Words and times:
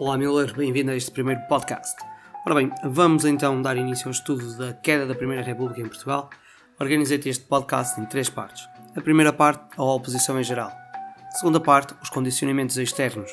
Olá, 0.00 0.16
Miller, 0.16 0.54
bem-vindo 0.54 0.92
a 0.92 0.96
este 0.96 1.10
primeiro 1.10 1.40
podcast. 1.48 1.96
Ora 2.46 2.54
bem, 2.54 2.70
vamos 2.84 3.24
então 3.24 3.60
dar 3.60 3.76
início 3.76 4.06
ao 4.06 4.12
estudo 4.12 4.56
da 4.56 4.72
queda 4.72 5.04
da 5.04 5.14
Primeira 5.14 5.42
República 5.42 5.80
em 5.80 5.88
Portugal. 5.88 6.30
Organizei-te 6.78 7.28
este 7.28 7.44
podcast 7.44 8.00
em 8.00 8.06
três 8.06 8.30
partes. 8.30 8.68
A 8.94 9.00
primeira 9.00 9.32
parte, 9.32 9.64
a 9.76 9.82
oposição 9.82 10.38
em 10.38 10.44
geral. 10.44 10.70
A 10.70 11.30
segunda 11.32 11.58
parte, 11.58 11.96
os 12.00 12.10
condicionamentos 12.10 12.76
externos. 12.76 13.28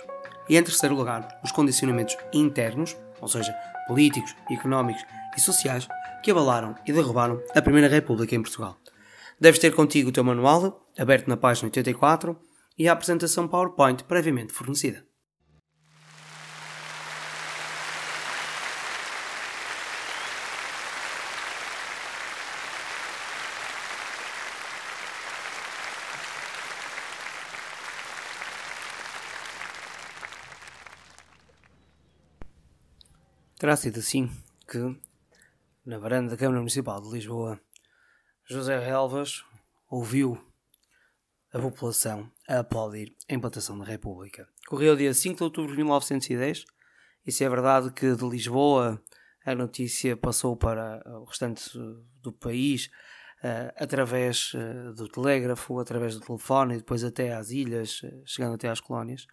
E 0.49 0.57
em 0.57 0.63
terceiro 0.63 0.95
lugar, 0.95 1.39
os 1.43 1.51
condicionamentos 1.51 2.17
internos, 2.33 2.97
ou 3.21 3.27
seja, 3.27 3.53
políticos, 3.87 4.35
económicos 4.49 5.05
e 5.37 5.41
sociais, 5.41 5.87
que 6.23 6.31
abalaram 6.31 6.73
e 6.83 6.91
derrubaram 6.91 7.43
a 7.55 7.61
Primeira 7.61 7.87
República 7.87 8.33
em 8.33 8.41
Portugal. 8.41 8.75
Deves 9.39 9.59
ter 9.59 9.75
contigo 9.75 10.09
o 10.09 10.11
teu 10.11 10.23
manual, 10.23 10.89
aberto 10.97 11.27
na 11.27 11.37
página 11.37 11.67
84, 11.67 12.35
e 12.75 12.89
a 12.89 12.93
apresentação 12.93 13.47
PowerPoint 13.47 14.03
previamente 14.05 14.51
fornecida. 14.51 15.05
Terá 33.57 33.77
sido 33.77 33.99
assim 33.99 34.29
que, 34.67 34.77
na 35.85 35.97
varanda 35.97 36.31
da 36.31 36.37
Câmara 36.37 36.59
Municipal 36.59 37.01
de 37.01 37.09
Lisboa, 37.09 37.57
José 38.43 38.77
Relvas 38.77 39.45
ouviu 39.89 40.37
a 41.53 41.59
população 41.59 42.29
a 42.49 42.59
aplaudir 42.59 43.15
a 43.29 43.33
implantação 43.33 43.79
da 43.79 43.85
República. 43.85 44.45
Correu 44.67 44.93
dia 44.97 45.13
5 45.13 45.37
de 45.37 45.43
outubro 45.43 45.71
de 45.71 45.77
1910 45.77 46.65
e 47.25 47.31
se 47.31 47.45
é 47.45 47.49
verdade 47.49 47.93
que 47.93 48.13
de 48.13 48.27
Lisboa 48.27 49.01
a 49.45 49.55
notícia 49.55 50.17
passou 50.17 50.57
para 50.57 51.01
o 51.21 51.23
restante 51.23 51.63
do 52.21 52.33
país 52.33 52.87
uh, 53.41 53.71
através 53.77 54.53
uh, 54.53 54.93
do 54.95 55.07
telégrafo, 55.07 55.79
através 55.79 56.15
do 56.15 56.19
telefone 56.19 56.73
e 56.73 56.77
depois 56.79 57.05
até 57.05 57.33
às 57.33 57.51
ilhas, 57.51 58.01
chegando 58.25 58.55
até 58.55 58.67
às 58.67 58.81
colónias. 58.81 59.25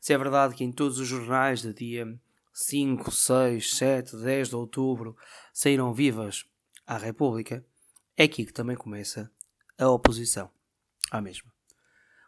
Se 0.00 0.12
é 0.12 0.18
verdade 0.18 0.54
que 0.54 0.62
em 0.62 0.70
todos 0.70 1.00
os 1.00 1.08
jornais 1.08 1.62
de 1.62 1.74
dia 1.74 2.06
5, 2.58 3.10
6, 3.10 3.70
7, 3.76 4.16
10 4.16 4.48
de 4.48 4.56
outubro 4.56 5.14
saíram 5.52 5.92
vivas 5.92 6.46
à 6.86 6.96
República, 6.96 7.62
é 8.16 8.24
aqui 8.24 8.46
que 8.46 8.52
também 8.52 8.74
começa 8.74 9.30
a 9.78 9.90
oposição 9.90 10.50
à 11.10 11.20
mesma. 11.20 11.52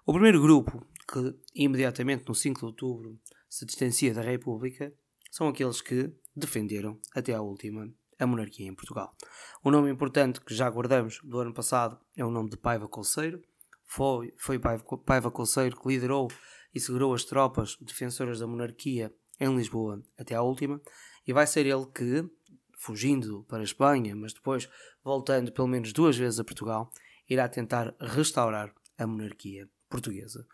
O 0.05 0.12
primeiro 0.12 0.43
grupo 0.43 0.87
que 1.11 1.35
imediatamente 1.55 2.29
no 2.29 2.35
5 2.35 2.61
de 2.61 2.67
outubro 2.67 3.19
se 3.48 3.65
distancia 3.65 4.12
da 4.12 4.20
República 4.20 4.93
são 5.31 5.48
aqueles 5.48 5.81
que 5.81 6.12
defenderam 6.37 7.01
até 7.15 7.33
à 7.33 7.41
última 7.41 7.91
a 8.19 8.27
monarquia 8.27 8.69
em 8.69 8.75
Portugal. 8.75 9.17
O 9.65 9.70
nome 9.70 9.91
importante 9.91 10.42
que 10.42 10.55
já 10.55 10.69
guardamos 10.69 11.20
do 11.25 11.39
ano 11.41 11.55
passado 11.55 11.98
é 12.15 12.23
o 12.23 12.31
nome 12.31 12.51
de 12.51 12.59
Paiva 12.59 12.87
Colseiro. 12.87 13.42
Foi, 13.87 14.35
foi 14.37 14.59
Paiva, 14.59 14.85
Paiva 14.98 15.31
Colseiro 15.31 15.81
que 15.81 15.89
liderou 15.89 16.29
e 16.75 16.79
segurou 16.79 17.15
as 17.15 17.25
tropas 17.25 17.79
defensoras 17.81 18.41
da 18.41 18.47
monarquia 18.47 19.11
em 19.41 19.55
Lisboa 19.56 20.03
até 20.19 20.34
à 20.34 20.42
última, 20.42 20.81
e 21.27 21.33
vai 21.33 21.47
ser 21.47 21.67
ele 21.67 21.86
que, 21.86 22.28
fugindo 22.77 23.45
para 23.48 23.58
a 23.58 23.64
Espanha, 23.64 24.14
mas 24.14 24.33
depois 24.33 24.69
voltando 25.03 25.53
pelo 25.53 25.69
menos 25.69 25.92
duas 25.92 26.17
vezes 26.17 26.41
a 26.41 26.45
Portugal, 26.45 26.91
irá 27.28 27.48
tentar 27.48 27.95
restaurar 28.00 28.75
a 28.97 29.06
monarquia 29.06 29.69
portuguesa. 29.89 30.47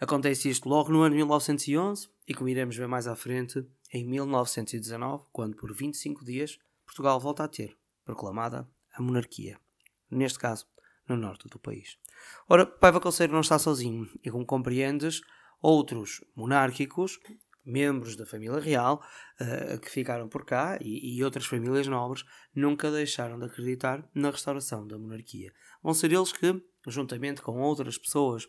Acontece 0.00 0.48
isto 0.48 0.68
logo 0.68 0.92
no 0.92 1.02
ano 1.02 1.16
1911 1.16 2.08
e, 2.26 2.34
como 2.34 2.48
iremos 2.48 2.76
ver 2.76 2.86
mais 2.86 3.06
à 3.06 3.16
frente, 3.16 3.66
em 3.92 4.06
1919, 4.06 5.24
quando 5.32 5.56
por 5.56 5.74
25 5.74 6.24
dias 6.24 6.58
Portugal 6.86 7.18
volta 7.18 7.44
a 7.44 7.48
ter 7.48 7.76
proclamada 8.04 8.68
a 8.94 9.02
monarquia. 9.02 9.58
Neste 10.10 10.38
caso, 10.38 10.66
no 11.08 11.16
norte 11.16 11.48
do 11.48 11.58
país. 11.58 11.98
Ora, 12.48 12.66
Paiva 12.66 13.00
Conselho 13.00 13.32
não 13.32 13.40
está 13.40 13.58
sozinho 13.58 14.08
e, 14.22 14.30
como 14.30 14.46
compreendes, 14.46 15.20
outros 15.60 16.24
monárquicos 16.36 17.18
membros 17.68 18.16
da 18.16 18.24
família 18.24 18.58
real 18.58 19.04
uh, 19.40 19.78
que 19.78 19.90
ficaram 19.90 20.28
por 20.28 20.44
cá 20.44 20.78
e, 20.80 21.16
e, 21.16 21.22
outras 21.22 21.44
famílias 21.44 21.86
nobres 21.86 22.24
nunca 22.54 22.90
deixaram 22.90 23.38
de 23.38 23.44
acreditar 23.44 24.08
na 24.14 24.30
restauração 24.30 24.86
da 24.86 24.98
monarquia. 24.98 25.52
Vão 25.82 25.92
ser 25.92 26.10
eles 26.10 26.32
que, 26.32 26.60
juntamente 26.86 27.42
com 27.42 27.60
outras 27.60 27.98
pessoas 27.98 28.48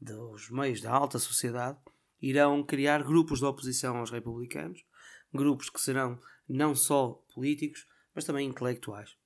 dos 0.00 0.48
meios 0.50 0.80
da 0.80 0.92
alta 0.92 1.18
sociedade, 1.18 1.78
irão 2.22 2.62
criar 2.62 3.02
grupos 3.02 3.40
de 3.40 3.44
oposição 3.44 3.96
aos 3.96 4.10
republicanos, 4.10 4.84
grupos 5.34 5.68
que 5.68 5.80
serão 5.80 6.18
não 6.48 6.74
só 6.74 7.24
políticos, 7.34 7.86
mas 8.14 8.24
também 8.24 8.48
intelectuais 8.48 9.16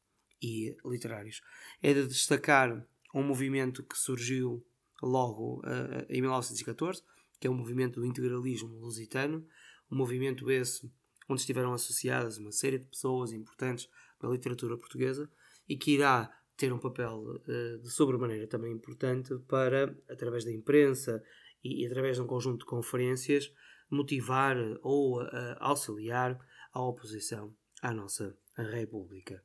e 0.43 0.77
literários. 0.85 1.43
É 1.83 1.93
de 1.93 2.07
destacar 2.07 2.87
um 3.15 3.23
movimento 3.23 3.83
que 3.83 3.97
surgiu 3.97 4.65
logo 5.03 5.61
uh, 5.61 6.07
em 6.09 6.21
1914 6.21 7.03
que 7.45 7.49
é 7.49 7.51
o 7.51 7.55
movimento 7.55 8.01
do 8.01 8.07
integralismo 8.07 8.75
lusitano, 8.79 9.47
um 9.91 9.97
movimento 9.97 10.51
esse 10.51 10.91
onde 11.29 11.43
estiveram 11.43 11.75
associadas 11.75 12.39
uma 12.39 12.51
série 12.51 12.79
de 12.79 12.87
pessoas 12.87 13.35
importantes 13.35 13.87
da 14.19 14.31
literatura 14.31 14.79
portuguesa 14.79 15.31
e 15.69 15.77
que 15.77 15.91
irá 15.91 16.35
ter 16.57 16.73
um 16.73 16.79
papel 16.79 17.21
uh, 17.21 17.79
de 17.83 17.91
sobremaneira 17.91 18.47
também 18.47 18.73
importante 18.73 19.39
para, 19.47 19.95
através 20.09 20.43
da 20.47 20.51
imprensa 20.51 21.23
e, 21.63 21.85
através 21.85 22.17
de 22.17 22.23
um 22.23 22.27
conjunto 22.27 22.61
de 22.61 22.65
conferências, 22.65 23.53
motivar 23.91 24.57
ou 24.81 25.23
uh, 25.23 25.27
auxiliar 25.59 26.39
a 26.73 26.81
oposição 26.81 27.55
à 27.83 27.93
nossa 27.93 28.35
República. 28.57 29.45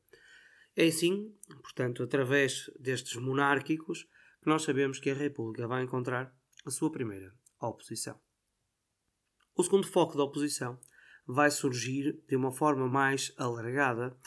É 0.74 0.88
assim, 0.88 1.36
portanto, 1.62 2.02
através 2.02 2.72
destes 2.80 3.18
monárquicos, 3.18 4.08
que 4.42 4.48
nós 4.48 4.62
sabemos 4.62 5.00
que 5.00 5.10
a 5.10 5.14
República 5.14 5.68
vai 5.68 5.84
encontrar 5.84 6.34
a 6.66 6.72
sua 6.72 6.90
primeira 6.90 7.38
à 7.60 7.68
oposição. 7.68 8.20
O 9.56 9.64
segundo 9.64 9.88
foco 9.88 10.18
da 10.18 10.24
oposição 10.24 10.80
vai 11.28 11.52
surgir 11.52 12.24
de 12.28 12.36
uma 12.36 12.52
forma 12.52 12.88
mais 12.88 13.34
alargada 13.38 14.18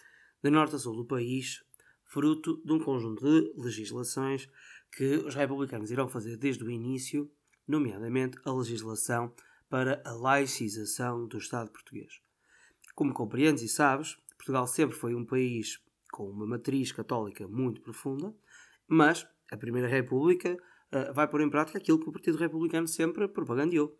de 0.42 0.50
norte 0.50 0.76
a 0.76 0.78
sul 0.78 0.94
do 0.94 1.04
país, 1.04 1.64
fruto 2.04 2.60
de 2.64 2.72
um 2.72 2.78
conjunto 2.78 3.24
de 3.24 3.52
legislações 3.60 4.48
que 4.94 5.16
os 5.16 5.34
republicanos 5.34 5.90
irão 5.90 6.08
fazer 6.08 6.36
desde 6.36 6.62
o 6.62 6.70
início, 6.70 7.30
nomeadamente 7.66 8.38
a 8.44 8.52
legislação 8.52 9.34
para 9.68 10.02
a 10.04 10.12
laicização 10.12 11.26
do 11.26 11.38
Estado 11.38 11.70
português. 11.70 12.20
Como 12.94 13.14
compreendes 13.14 13.62
e 13.62 13.68
sabes, 13.68 14.18
Portugal 14.36 14.66
sempre 14.66 14.96
foi 14.96 15.14
um 15.14 15.24
país 15.24 15.80
com 16.12 16.28
uma 16.28 16.46
matriz 16.46 16.92
católica 16.92 17.48
muito 17.48 17.80
profunda, 17.80 18.36
mas 18.86 19.26
a 19.50 19.56
Primeira 19.56 19.88
República 19.88 20.58
uh, 20.92 21.12
vai 21.12 21.28
pôr 21.28 21.40
em 21.40 21.50
prática 21.50 21.78
aquilo 21.78 21.98
que 21.98 22.08
o 22.08 22.12
Partido 22.12 22.38
Republicano 22.38 22.86
sempre 22.86 23.28
propagandeou. 23.28 23.96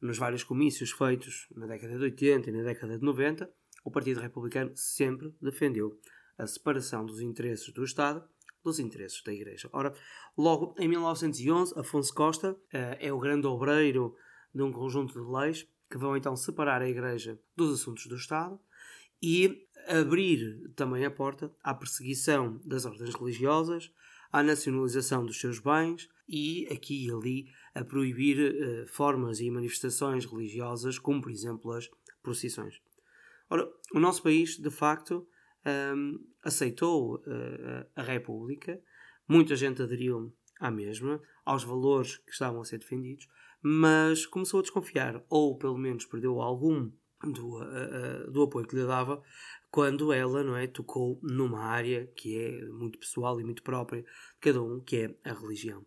Nos 0.00 0.18
vários 0.18 0.42
comícios 0.42 0.90
feitos 0.90 1.46
na 1.54 1.66
década 1.66 1.96
de 1.96 2.02
80 2.04 2.50
e 2.50 2.52
na 2.52 2.62
década 2.62 2.98
de 2.98 3.04
90, 3.04 3.48
o 3.84 3.90
Partido 3.90 4.20
Republicano 4.20 4.72
sempre 4.74 5.34
defendeu 5.40 5.98
a 6.36 6.46
separação 6.46 7.04
dos 7.04 7.20
interesses 7.20 7.72
do 7.72 7.84
Estado 7.84 8.24
dos 8.64 8.78
interesses 8.78 9.22
da 9.22 9.32
Igreja. 9.32 9.68
Ora, 9.72 9.92
logo 10.36 10.74
em 10.78 10.86
1911, 10.88 11.78
Afonso 11.78 12.14
Costa 12.14 12.52
uh, 12.52 12.58
é 13.00 13.12
o 13.12 13.18
grande 13.18 13.46
obreiro 13.46 14.14
de 14.54 14.62
um 14.62 14.72
conjunto 14.72 15.14
de 15.14 15.28
leis 15.28 15.66
que 15.90 15.98
vão 15.98 16.16
então 16.16 16.36
separar 16.36 16.80
a 16.80 16.88
Igreja 16.88 17.38
dos 17.56 17.80
assuntos 17.80 18.06
do 18.06 18.16
Estado 18.16 18.58
e 19.20 19.66
abrir 19.88 20.70
também 20.74 21.04
a 21.04 21.10
porta 21.10 21.52
à 21.62 21.74
perseguição 21.74 22.60
das 22.64 22.84
ordens 22.84 23.14
religiosas, 23.14 23.92
à 24.32 24.42
nacionalização 24.42 25.24
dos 25.24 25.38
seus 25.38 25.58
bens 25.58 26.08
e 26.26 26.66
aqui 26.72 27.06
e 27.06 27.12
ali 27.12 27.46
a 27.74 27.84
proibir 27.84 28.38
uh, 28.38 28.86
formas 28.86 29.40
e 29.40 29.50
manifestações 29.50 30.24
religiosas, 30.24 30.98
como 30.98 31.20
por 31.20 31.30
exemplo 31.30 31.72
as 31.72 31.88
procissões. 32.22 32.80
Ora, 33.50 33.70
o 33.92 34.00
nosso 34.00 34.22
país, 34.22 34.56
de 34.56 34.70
facto, 34.70 35.28
um, 35.66 35.70
ehm, 35.70 36.18
aceitou 36.42 37.16
uh, 37.16 37.86
a 37.94 38.02
República, 38.02 38.80
muita 39.28 39.54
gente 39.54 39.82
aderiu 39.82 40.34
à 40.58 40.70
mesma, 40.70 41.20
aos 41.44 41.62
valores 41.62 42.16
que 42.16 42.32
estavam 42.32 42.62
a 42.62 42.64
ser 42.64 42.78
defendidos, 42.78 43.28
mas 43.60 44.24
começou 44.26 44.60
a 44.60 44.62
desconfiar, 44.62 45.22
ou 45.28 45.58
pelo 45.58 45.76
menos 45.76 46.06
perdeu 46.06 46.40
algum 46.40 46.90
do, 47.24 47.60
uh, 47.60 48.30
do 48.30 48.42
apoio 48.42 48.66
que 48.66 48.76
lhe 48.76 48.86
dava 48.86 49.22
quando 49.70 50.12
ela 50.12 50.42
não 50.44 50.56
é, 50.56 50.66
tocou 50.66 51.18
numa 51.22 51.60
área 51.60 52.06
que 52.14 52.38
é 52.38 52.64
muito 52.66 52.98
pessoal 52.98 53.40
e 53.40 53.44
muito 53.44 53.62
própria 53.62 54.02
de 54.02 54.08
cada 54.40 54.62
um, 54.62 54.80
que 54.80 54.96
é 54.96 55.30
a 55.30 55.32
religião. 55.32 55.84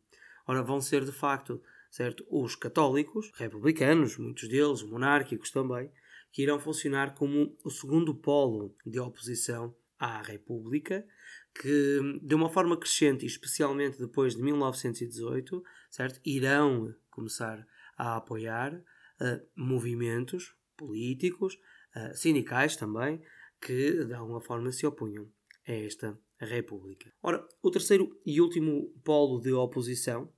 Ora, 0.47 0.63
vão 0.63 0.81
ser 0.81 1.05
de 1.05 1.11
facto 1.11 1.61
certo, 1.95 2.25
os 2.29 2.57
católicos, 2.57 3.31
republicanos, 3.35 4.17
muitos 4.17 4.49
deles, 4.49 4.83
monárquicos 4.83 5.49
também, 5.49 5.89
que 6.29 6.41
irão 6.43 6.59
funcionar 6.59 7.13
como 7.15 7.57
o 7.63 7.69
segundo 7.69 8.13
polo 8.13 8.75
de 8.85 8.99
oposição 8.99 9.73
à 9.97 10.21
República, 10.21 11.07
que 11.53 12.19
de 12.21 12.35
uma 12.35 12.49
forma 12.49 12.75
crescente, 12.75 13.25
especialmente 13.25 13.97
depois 13.97 14.35
de 14.35 14.41
1918, 14.41 15.63
certo, 15.89 16.19
irão 16.25 16.93
começar 17.09 17.65
a 17.97 18.17
apoiar 18.17 18.73
uh, 18.73 19.47
movimentos 19.55 20.53
políticos, 20.75 21.57
uh, 21.95 22.16
sindicais 22.16 22.75
também, 22.75 23.22
que 23.62 24.06
de 24.06 24.13
alguma 24.13 24.42
forma 24.42 24.72
se 24.72 24.86
opunham 24.86 25.27
a 25.68 25.72
esta 25.72 26.18
República. 26.39 27.12
Ora, 27.24 27.45
o 27.62 27.72
terceiro 27.72 28.19
e 28.25 28.42
último 28.42 28.94
polo 29.04 29.39
de 29.39 29.51
oposição 29.54 30.31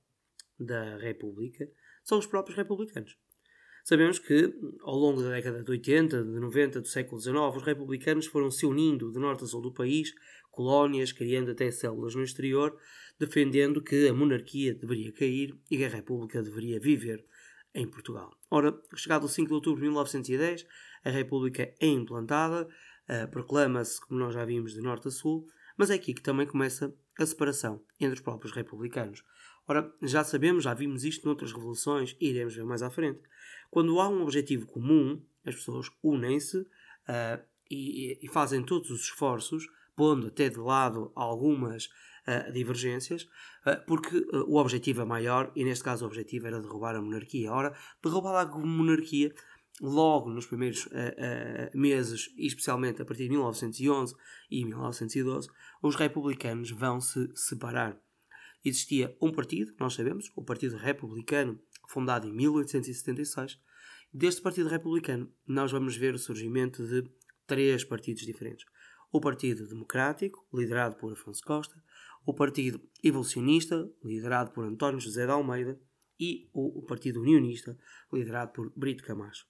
da 0.58 0.96
República 0.98 1.68
são 2.02 2.18
os 2.18 2.26
próprios 2.26 2.56
republicanos. 2.56 3.16
Sabemos 3.84 4.18
que, 4.18 4.52
ao 4.82 4.96
longo 4.96 5.22
da 5.22 5.30
década 5.30 5.62
de 5.64 5.70
80, 5.70 6.22
de 6.22 6.40
90, 6.40 6.80
do 6.82 6.88
século 6.88 7.20
XIX, 7.20 7.56
os 7.56 7.62
republicanos 7.62 8.26
foram 8.26 8.50
se 8.50 8.66
unindo 8.66 9.10
de 9.10 9.18
norte 9.18 9.44
a 9.44 9.46
sul 9.46 9.62
do 9.62 9.72
país, 9.72 10.12
colónias, 10.50 11.10
criando 11.10 11.52
até 11.52 11.70
células 11.70 12.14
no 12.14 12.22
exterior, 12.22 12.76
defendendo 13.18 13.82
que 13.82 14.08
a 14.08 14.12
monarquia 14.12 14.74
deveria 14.74 15.12
cair 15.12 15.54
e 15.70 15.76
que 15.78 15.84
a 15.84 15.88
República 15.88 16.42
deveria 16.42 16.78
viver 16.78 17.24
em 17.78 17.86
Portugal. 17.86 18.36
Ora, 18.50 18.76
chegado 18.96 19.24
o 19.24 19.28
5 19.28 19.48
de 19.48 19.54
outubro 19.54 19.80
de 19.80 19.86
1910, 19.86 20.66
a 21.04 21.10
República 21.10 21.72
é 21.80 21.86
implantada, 21.86 22.66
uh, 22.66 23.28
proclama-se, 23.30 24.00
como 24.00 24.18
nós 24.18 24.34
já 24.34 24.44
vimos, 24.44 24.74
de 24.74 24.80
norte 24.80 25.08
a 25.08 25.10
sul, 25.10 25.46
mas 25.76 25.90
é 25.90 25.94
aqui 25.94 26.12
que 26.12 26.20
também 26.20 26.46
começa 26.46 26.92
a 27.18 27.24
separação 27.24 27.80
entre 28.00 28.14
os 28.14 28.20
próprios 28.20 28.52
republicanos. 28.52 29.22
Ora, 29.66 29.92
já 30.02 30.24
sabemos, 30.24 30.64
já 30.64 30.74
vimos 30.74 31.04
isto 31.04 31.24
noutras 31.26 31.52
revoluções 31.52 32.16
e 32.20 32.30
iremos 32.30 32.54
ver 32.54 32.64
mais 32.64 32.82
à 32.82 32.90
frente. 32.90 33.20
Quando 33.70 34.00
há 34.00 34.08
um 34.08 34.22
objetivo 34.22 34.66
comum, 34.66 35.22
as 35.44 35.54
pessoas 35.54 35.90
unem-se 36.02 36.58
uh, 36.58 37.44
e, 37.70 38.18
e, 38.20 38.28
fazem 38.28 38.62
todos 38.62 38.90
os 38.90 39.02
esforços, 39.02 39.68
pondo 39.94 40.28
até 40.28 40.48
de 40.48 40.58
lado 40.58 41.12
algumas 41.14 41.90
uh, 42.28 42.52
divergências, 42.52 43.22
uh, 43.66 43.84
porque 43.86 44.16
o 44.46 44.56
objetivo 44.56 45.02
é 45.02 45.04
maior 45.04 45.50
e, 45.56 45.64
neste 45.64 45.82
caso, 45.84 46.04
o 46.04 46.08
objetivo 46.08 46.46
era 46.46 46.60
derrubar 46.60 46.94
a 46.94 47.00
monarquia. 47.00 47.50
Ora, 47.50 47.74
derrubar 48.02 48.40
a 48.40 48.46
monarquia 48.58 49.32
logo 49.80 50.30
nos 50.30 50.46
primeiros 50.46 50.86
uh, 50.86 50.90
uh, 50.90 51.78
meses, 51.78 52.32
especialmente 52.36 53.00
a 53.02 53.04
partir 53.04 53.24
de 53.24 53.30
1911 53.30 54.14
e 54.50 54.64
1912, 54.64 55.48
os 55.82 55.96
republicanos 55.96 56.70
vão 56.70 57.00
se 57.00 57.30
separar. 57.34 57.98
Existia 58.64 59.16
um 59.20 59.32
partido, 59.32 59.72
nós 59.78 59.94
sabemos, 59.94 60.32
o 60.36 60.42
Partido 60.42 60.76
Republicano, 60.76 61.60
fundado 61.88 62.26
em 62.26 62.32
1876. 62.32 63.58
Deste 64.12 64.42
Partido 64.42 64.68
Republicano, 64.68 65.32
nós 65.46 65.70
vamos 65.70 65.96
ver 65.96 66.14
o 66.14 66.18
surgimento 66.18 66.86
de 66.86 67.08
três 67.46 67.84
partidos 67.84 68.24
diferentes. 68.24 68.64
O 69.12 69.20
Partido 69.20 69.66
Democrático, 69.66 70.46
liderado 70.52 70.96
por 70.96 71.12
Afonso 71.12 71.42
Costa, 71.42 71.82
o 72.28 72.34
Partido 72.34 72.78
Evolucionista, 73.02 73.90
liderado 74.04 74.50
por 74.50 74.62
António 74.62 75.00
José 75.00 75.24
de 75.24 75.32
Almeida, 75.32 75.80
e 76.20 76.50
o, 76.52 76.82
Partido 76.82 77.22
Unionista, 77.22 77.74
liderado 78.12 78.52
por 78.52 78.70
Brito 78.76 79.02
Camacho. 79.02 79.46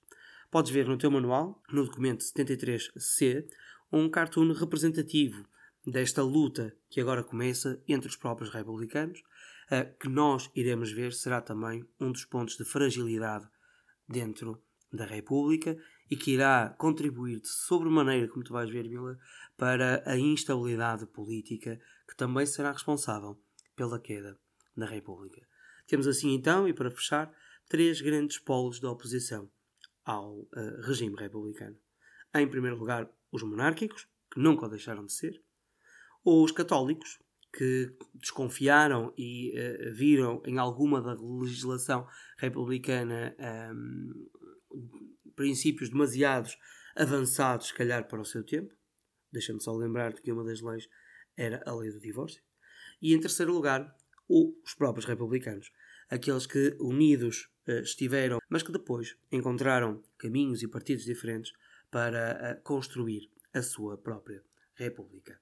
Podes 0.49 0.71
ver 0.71 0.87
no 0.87 0.97
teu 0.97 1.11
manual, 1.11 1.61
no 1.73 1.83
documento 1.83 2.23
73C, 2.23 3.45
um 3.91 4.09
cartoon 4.09 4.53
representativo 4.53 5.45
desta 5.85 6.23
luta 6.23 6.73
que 6.89 7.01
agora 7.01 7.21
começa 7.21 7.83
entre 7.85 8.07
os 8.07 8.15
próprios 8.15 8.49
republicanos, 8.49 9.21
que 9.99 10.07
nós 10.07 10.49
iremos 10.55 10.89
ver 10.93 11.11
será 11.11 11.41
também 11.41 11.85
um 11.99 12.13
dos 12.13 12.23
pontos 12.23 12.55
de 12.55 12.63
fragilidade 12.63 13.45
dentro 14.07 14.63
da 14.89 15.03
República 15.03 15.77
e 16.09 16.15
que 16.15 16.31
irá 16.31 16.73
contribuir 16.77 17.39
de 17.39 17.47
sobremaneira, 17.47 18.27
como 18.27 18.43
tu 18.43 18.53
vais 18.53 18.69
ver, 18.69 18.87
Mila, 18.87 19.17
para 19.55 20.03
a 20.05 20.17
instabilidade 20.17 21.05
política 21.05 21.79
que 22.07 22.15
também 22.15 22.45
será 22.45 22.71
responsável 22.71 23.39
pela 23.75 23.99
queda 23.99 24.37
da 24.75 24.85
República. 24.85 25.47
Temos 25.87 26.07
assim 26.07 26.33
então, 26.33 26.67
e 26.67 26.73
para 26.73 26.89
fechar, 26.89 27.31
três 27.67 28.01
grandes 28.01 28.39
polos 28.39 28.79
da 28.79 28.91
oposição 28.91 29.49
ao 30.03 30.39
uh, 30.39 30.81
regime 30.81 31.15
republicano. 31.15 31.77
Em 32.33 32.47
primeiro 32.47 32.77
lugar, 32.77 33.09
os 33.31 33.43
monárquicos, 33.43 34.07
que 34.31 34.39
nunca 34.39 34.65
o 34.65 34.69
deixaram 34.69 35.05
de 35.05 35.13
ser, 35.13 35.41
os 36.23 36.51
católicos, 36.51 37.19
que 37.51 37.91
desconfiaram 38.13 39.13
e 39.17 39.53
uh, 39.57 39.93
viram 39.93 40.41
em 40.45 40.57
alguma 40.57 41.01
da 41.01 41.13
legislação 41.13 42.07
republicana 42.37 43.35
um, 43.39 43.43
ehm, 43.43 44.29
princípios 45.39 45.89
demasiados 45.89 46.57
avançados, 46.97 47.67
se 47.67 47.73
calhar, 47.73 48.05
para 48.09 48.19
o 48.19 48.25
seu 48.25 48.43
tempo. 48.43 48.75
Deixa-me 49.31 49.63
só 49.63 49.71
lembrar-te 49.71 50.21
que 50.21 50.33
uma 50.33 50.43
das 50.43 50.59
leis 50.59 50.89
era 51.37 51.63
a 51.65 51.73
lei 51.73 51.89
do 51.91 51.99
divórcio. 52.01 52.43
E 53.01 53.13
em 53.13 53.21
terceiro 53.21 53.53
lugar, 53.53 53.95
os 54.27 54.73
próprios 54.77 55.05
republicanos, 55.05 55.71
aqueles 56.09 56.45
que 56.45 56.75
unidos 56.77 57.49
uh, 57.69 57.79
estiveram, 57.79 58.39
mas 58.49 58.63
que 58.63 58.73
depois 58.73 59.15
encontraram 59.31 60.03
caminhos 60.17 60.61
e 60.61 60.67
partidos 60.67 61.05
diferentes 61.05 61.53
para 61.89 62.57
uh, 62.59 62.61
construir 62.61 63.31
a 63.53 63.61
sua 63.61 63.97
própria 63.97 64.43
república. 64.75 65.39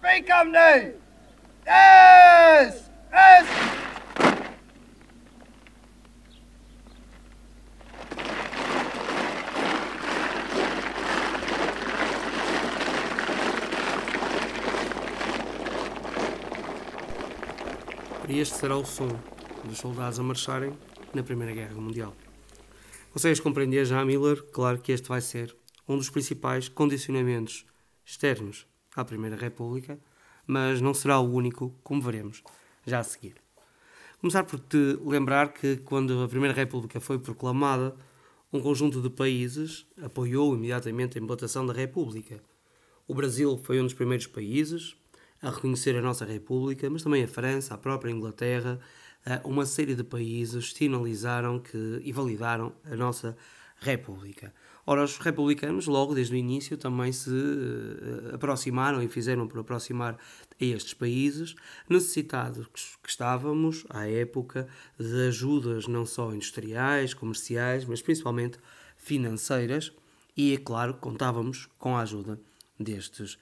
Free 0.00 0.22
company! 0.22 0.94
Yes! 1.66 2.90
Yes! 3.12 3.95
Este 18.38 18.56
será 18.56 18.76
o 18.76 18.84
som 18.84 19.08
dos 19.64 19.78
soldados 19.78 20.18
a 20.18 20.22
marcharem 20.22 20.72
na 21.14 21.22
Primeira 21.22 21.54
Guerra 21.54 21.80
Mundial. 21.80 22.14
Consegues 23.10 23.40
compreender 23.40 23.86
já, 23.86 24.04
Miller? 24.04 24.42
Claro 24.52 24.78
que 24.78 24.92
este 24.92 25.08
vai 25.08 25.22
ser 25.22 25.56
um 25.88 25.96
dos 25.96 26.10
principais 26.10 26.68
condicionamentos 26.68 27.64
externos 28.04 28.66
à 28.94 29.04
Primeira 29.04 29.36
República, 29.36 29.98
mas 30.46 30.82
não 30.82 30.92
será 30.92 31.18
o 31.18 31.32
único, 31.32 31.74
como 31.82 32.02
veremos 32.02 32.42
já 32.84 32.98
a 32.98 33.04
seguir. 33.04 33.36
Começar 34.20 34.44
por 34.44 34.60
te 34.60 34.98
lembrar 35.02 35.54
que, 35.54 35.78
quando 35.78 36.22
a 36.22 36.28
Primeira 36.28 36.54
República 36.54 37.00
foi 37.00 37.18
proclamada, 37.18 37.96
um 38.52 38.60
conjunto 38.60 39.00
de 39.00 39.08
países 39.08 39.86
apoiou 40.02 40.54
imediatamente 40.54 41.18
a 41.18 41.22
implantação 41.22 41.64
da 41.64 41.72
República. 41.72 42.38
O 43.08 43.14
Brasil 43.14 43.58
foi 43.64 43.80
um 43.80 43.84
dos 43.84 43.94
primeiros 43.94 44.26
países 44.26 44.94
a 45.42 45.50
reconhecer 45.50 45.96
a 45.96 46.02
nossa 46.02 46.24
República, 46.24 46.88
mas 46.88 47.02
também 47.02 47.24
a 47.24 47.28
França, 47.28 47.74
a 47.74 47.78
própria 47.78 48.10
Inglaterra, 48.10 48.80
uma 49.44 49.66
série 49.66 49.94
de 49.94 50.04
países 50.04 50.72
sinalizaram 50.72 51.58
que, 51.58 52.00
e 52.04 52.12
validaram 52.12 52.72
a 52.84 52.94
nossa 52.94 53.36
República. 53.78 54.54
Ora, 54.86 55.02
os 55.02 55.18
republicanos, 55.18 55.88
logo 55.88 56.14
desde 56.14 56.34
o 56.34 56.36
início, 56.36 56.78
também 56.78 57.10
se 57.10 57.28
uh, 57.28 58.34
aproximaram 58.34 59.02
e 59.02 59.08
fizeram 59.08 59.48
por 59.48 59.58
aproximar 59.58 60.14
a 60.14 60.64
estes 60.64 60.94
países, 60.94 61.56
necessitados 61.88 62.68
que 63.02 63.10
estávamos, 63.10 63.84
à 63.90 64.08
época, 64.08 64.68
de 64.98 65.26
ajudas 65.26 65.88
não 65.88 66.06
só 66.06 66.32
industriais, 66.32 67.12
comerciais, 67.12 67.84
mas 67.84 68.00
principalmente 68.00 68.58
financeiras, 68.96 69.92
e, 70.36 70.54
é 70.54 70.56
claro, 70.56 70.94
contávamos 70.94 71.68
com 71.78 71.96
a 71.96 72.02
ajuda 72.02 72.40
destes 72.78 73.36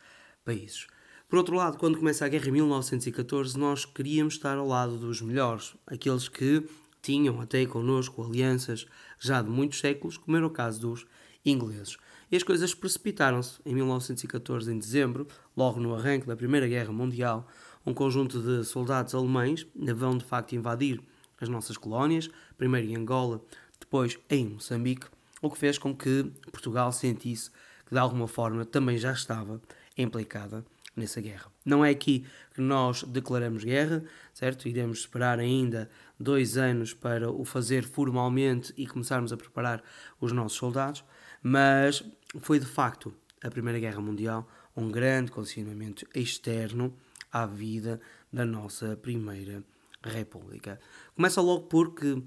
países. 0.44 0.86
Por 1.34 1.38
outro 1.38 1.56
lado, 1.56 1.78
quando 1.78 1.98
começa 1.98 2.24
a 2.24 2.28
guerra 2.28 2.46
em 2.46 2.52
1914, 2.52 3.58
nós 3.58 3.84
queríamos 3.84 4.34
estar 4.34 4.56
ao 4.56 4.68
lado 4.68 4.96
dos 4.96 5.20
melhores, 5.20 5.74
aqueles 5.84 6.28
que 6.28 6.64
tinham 7.02 7.40
até 7.40 7.66
connosco 7.66 8.22
alianças 8.22 8.86
já 9.18 9.42
de 9.42 9.50
muitos 9.50 9.80
séculos, 9.80 10.16
como 10.16 10.36
era 10.36 10.46
o 10.46 10.50
caso 10.50 10.80
dos 10.80 11.04
ingleses. 11.44 11.96
E 12.30 12.36
as 12.36 12.44
coisas 12.44 12.72
precipitaram-se. 12.72 13.58
Em 13.66 13.74
1914, 13.74 14.72
em 14.72 14.78
dezembro, 14.78 15.26
logo 15.56 15.80
no 15.80 15.92
arranque 15.96 16.24
da 16.24 16.36
Primeira 16.36 16.68
Guerra 16.68 16.92
Mundial, 16.92 17.48
um 17.84 17.92
conjunto 17.92 18.40
de 18.40 18.62
soldados 18.62 19.12
alemães 19.12 19.66
vão 19.74 20.16
de 20.16 20.24
facto 20.24 20.54
invadir 20.54 21.02
as 21.40 21.48
nossas 21.48 21.76
colónias, 21.76 22.30
primeiro 22.56 22.86
em 22.86 22.96
Angola, 22.96 23.42
depois 23.80 24.16
em 24.30 24.50
Moçambique, 24.50 25.08
o 25.42 25.50
que 25.50 25.58
fez 25.58 25.78
com 25.78 25.96
que 25.96 26.30
Portugal 26.52 26.92
sentisse 26.92 27.50
que 27.84 27.92
de 27.92 27.98
alguma 27.98 28.28
forma 28.28 28.64
também 28.64 28.96
já 28.96 29.12
estava 29.12 29.60
implicada 29.98 30.64
nessa 30.96 31.20
guerra. 31.20 31.50
Não 31.64 31.84
é 31.84 31.90
aqui 31.90 32.24
que 32.54 32.60
nós 32.60 33.02
declaramos 33.04 33.64
guerra, 33.64 34.04
certo? 34.32 34.68
Iremos 34.68 34.98
esperar 35.00 35.38
ainda 35.38 35.90
dois 36.18 36.56
anos 36.56 36.94
para 36.94 37.30
o 37.30 37.44
fazer 37.44 37.84
formalmente 37.84 38.72
e 38.76 38.86
começarmos 38.86 39.32
a 39.32 39.36
preparar 39.36 39.82
os 40.20 40.32
nossos 40.32 40.56
soldados, 40.56 41.04
mas 41.42 42.04
foi 42.38 42.58
de 42.58 42.66
facto 42.66 43.14
a 43.42 43.50
Primeira 43.50 43.78
Guerra 43.78 44.00
Mundial 44.00 44.48
um 44.76 44.90
grande 44.90 45.30
condicionamento 45.30 46.06
externo 46.14 46.94
à 47.32 47.46
vida 47.46 48.00
da 48.32 48.44
nossa 48.44 48.96
Primeira 48.96 49.62
República. 50.02 50.80
Começa 51.14 51.40
logo 51.40 51.64
porque, 51.64 52.12
uh, 52.12 52.24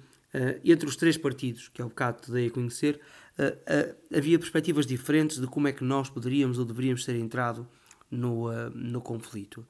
entre 0.63 0.87
os 0.87 0.95
três 0.95 1.17
partidos, 1.17 1.69
que 1.69 1.81
é 1.81 1.85
o 1.85 1.89
bocado 1.89 2.21
te 2.21 2.31
dei 2.31 2.47
a 2.47 2.51
conhecer, 2.51 2.99
uh, 3.37 3.43
uh, 3.43 4.17
havia 4.17 4.39
perspectivas 4.39 4.85
diferentes 4.85 5.39
de 5.39 5.47
como 5.47 5.67
é 5.67 5.73
que 5.73 5.83
nós 5.83 6.09
poderíamos 6.09 6.57
ou 6.57 6.65
deveríamos 6.65 7.05
ter 7.05 7.15
entrado 7.15 7.67
no, 8.09 8.49
no 8.71 9.01
conflito. 9.01 9.65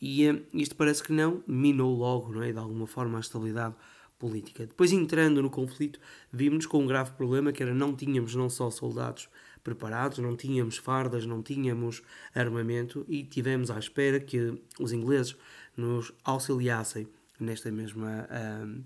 E 0.00 0.24
isto 0.52 0.76
parece 0.76 1.02
que 1.02 1.12
não 1.12 1.42
minou 1.46 1.96
logo, 1.96 2.32
não 2.32 2.42
é? 2.42 2.52
de 2.52 2.58
alguma 2.58 2.86
forma, 2.86 3.18
a 3.18 3.20
estabilidade 3.20 3.74
política. 4.18 4.66
Depois, 4.66 4.92
entrando 4.92 5.42
no 5.42 5.50
conflito, 5.50 6.00
vimos 6.32 6.66
com 6.66 6.82
um 6.82 6.86
grave 6.86 7.12
problema 7.12 7.52
que 7.52 7.62
era 7.62 7.74
não 7.74 7.94
tínhamos 7.94 8.34
não 8.34 8.48
só 8.48 8.70
soldados 8.70 9.28
preparados, 9.62 10.18
não 10.18 10.36
tínhamos 10.36 10.76
fardas, 10.76 11.26
não 11.26 11.42
tínhamos 11.42 12.02
armamento 12.34 13.04
e 13.08 13.24
tivemos 13.24 13.70
à 13.70 13.78
espera 13.78 14.20
que 14.20 14.62
os 14.78 14.92
ingleses 14.92 15.36
nos 15.76 16.12
auxiliassem 16.24 17.08
nesta 17.38 17.70
mesma 17.70 18.28
uh, 18.30 18.84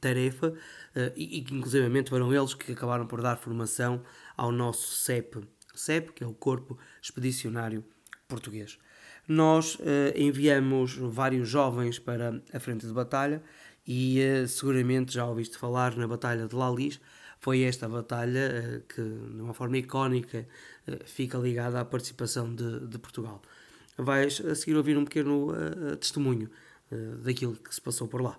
tarefa 0.00 0.48
uh, 0.48 1.12
e 1.14 1.42
que 1.42 1.54
inclusivamente 1.54 2.10
foram 2.10 2.32
eles 2.34 2.54
que 2.54 2.72
acabaram 2.72 3.06
por 3.06 3.20
dar 3.20 3.36
formação 3.36 4.02
ao 4.36 4.50
nosso 4.50 4.94
CEP, 4.94 5.46
CEP 5.74 6.12
que 6.12 6.24
é 6.24 6.26
o 6.26 6.32
Corpo 6.32 6.78
Expedicionário 7.02 7.84
Português. 8.34 8.78
Nós 9.26 9.76
uh, 9.76 9.80
enviamos 10.14 10.96
vários 10.96 11.48
jovens 11.48 11.98
para 11.98 12.40
a 12.52 12.60
frente 12.60 12.86
de 12.86 12.92
batalha 12.92 13.42
e 13.86 14.18
seguramente 14.48 15.14
já 15.14 15.26
ouviste 15.26 15.56
falar 15.56 15.96
na 15.96 16.06
Batalha 16.06 16.46
de 16.46 16.54
Lalis, 16.54 17.00
foi 17.38 17.62
esta 17.62 17.88
batalha 17.88 18.50
uh, 18.50 18.80
que, 18.86 19.02
de 19.02 19.40
uma 19.40 19.54
forma 19.54 19.78
icónica, 19.78 20.46
fica 21.06 21.38
ligada 21.38 21.80
à 21.80 21.84
participação 21.84 22.54
de, 22.54 22.86
de, 22.86 22.98
Portugal. 22.98 23.40
Vais 23.96 24.40
a 24.44 24.54
seguir 24.54 24.76
ouvir 24.76 24.98
um 24.98 25.04
pequeno 25.04 25.52
testemunho 25.98 26.50
daquilo 27.22 27.54
que 27.54 27.74
se 27.74 27.80
passou 27.80 28.06
por 28.08 28.20
lá. 28.20 28.38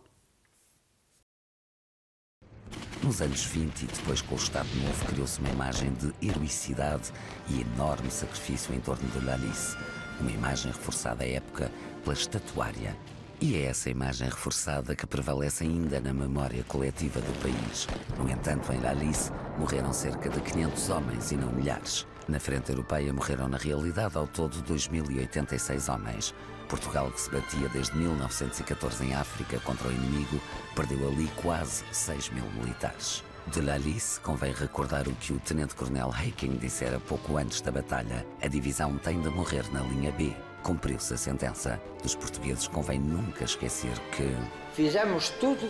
Nos 3.06 3.22
anos 3.22 3.46
20 3.46 3.84
e 3.84 3.86
depois 3.86 4.20
com 4.20 4.34
o 4.34 4.38
Estado 4.38 4.68
Novo 4.78 5.06
criou-se 5.06 5.40
uma 5.40 5.50
imagem 5.50 5.94
de 5.94 6.12
heroicidade 6.28 7.14
e 7.48 7.62
enorme 7.62 8.10
sacrifício 8.10 8.74
em 8.74 8.80
torno 8.80 9.08
de 9.10 9.24
Lalice, 9.24 9.78
uma 10.20 10.32
imagem 10.32 10.72
reforçada 10.72 11.24
à 11.24 11.28
época 11.28 11.72
pela 12.04 12.16
estatuária 12.16 12.98
e 13.40 13.58
é 13.58 13.66
essa 13.66 13.92
imagem 13.92 14.28
reforçada 14.28 14.96
que 14.96 15.06
prevalece 15.06 15.66
ainda 15.66 16.00
na 16.00 16.12
memória 16.12 16.64
coletiva 16.64 17.20
do 17.20 17.42
país. 17.44 17.88
No 18.18 18.28
entanto, 18.28 18.74
em 18.74 18.80
Lalice 18.80 19.32
morreram 19.60 19.94
cerca 19.94 20.28
de 20.28 20.42
500 20.42 20.90
homens 20.90 21.32
e 21.32 21.36
não 21.36 21.52
milhares. 21.52 22.08
Na 22.28 22.40
frente 22.40 22.72
europeia 22.72 23.14
morreram 23.14 23.48
na 23.48 23.58
realidade 23.58 24.18
ao 24.18 24.28
todo 24.28 24.58
2.086 24.64 25.94
homens. 25.94 26.34
Portugal, 26.68 27.12
que 27.12 27.22
se 27.22 27.30
batia 27.30 27.70
desde 27.70 27.96
1914 27.96 29.06
em 29.06 29.14
África 29.14 29.60
contra 29.60 29.88
o 29.88 29.92
inimigo, 29.92 30.42
perdeu 30.76 31.08
ali 31.08 31.30
quase 31.42 31.84
6 31.92 32.30
mil 32.30 32.46
militares. 32.60 33.24
De 33.48 33.62
Lalice, 33.62 34.20
convém 34.22 34.52
recordar 34.54 35.08
o 35.08 35.14
que 35.14 35.34
o 35.34 35.40
Tenente-Coronel 35.40 36.10
Haking 36.10 36.58
dissera 36.58 37.00
pouco 37.00 37.38
antes 37.38 37.62
da 37.62 37.72
batalha: 37.72 38.26
a 38.42 38.48
divisão 38.48 38.98
tem 38.98 39.22
de 39.22 39.30
morrer 39.30 39.72
na 39.72 39.82
linha 39.82 40.12
B, 40.12 40.36
Cumpriu-se 40.66 41.14
a 41.14 41.18
sentença. 41.18 41.80
Dos 42.02 42.16
portugueses 42.16 42.68
convém 42.68 43.00
nunca 43.00 43.44
esquecer 43.44 44.00
que. 44.12 44.36
Fizemos 44.74 45.30
tudo 45.30 45.70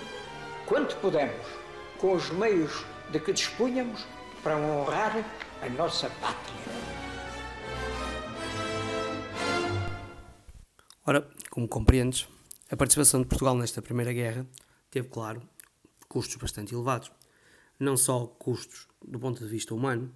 quanto 0.66 0.96
pudemos, 0.96 1.46
com 1.98 2.14
os 2.14 2.30
meios 2.30 2.86
de 3.12 3.20
que 3.20 3.34
dispunhamos, 3.34 4.08
para 4.42 4.56
honrar 4.56 5.18
a 5.62 5.70
nossa 5.70 6.10
pátria. 6.10 6.56
Ora, 11.06 11.30
como 11.50 11.68
compreendes, 11.68 12.28
a 12.70 12.76
participação 12.76 13.22
de 13.22 13.28
Portugal 13.28 13.56
nesta 13.56 13.82
Primeira 13.82 14.12
Guerra 14.12 14.46
teve, 14.90 15.08
claro, 15.08 15.42
custos 16.08 16.36
bastante 16.36 16.74
elevados. 16.74 17.12
Não 17.80 17.96
só 17.96 18.26
custos 18.26 18.88
do 19.06 19.20
ponto 19.20 19.44
de 19.44 19.50
vista 19.50 19.74
humano, 19.74 20.14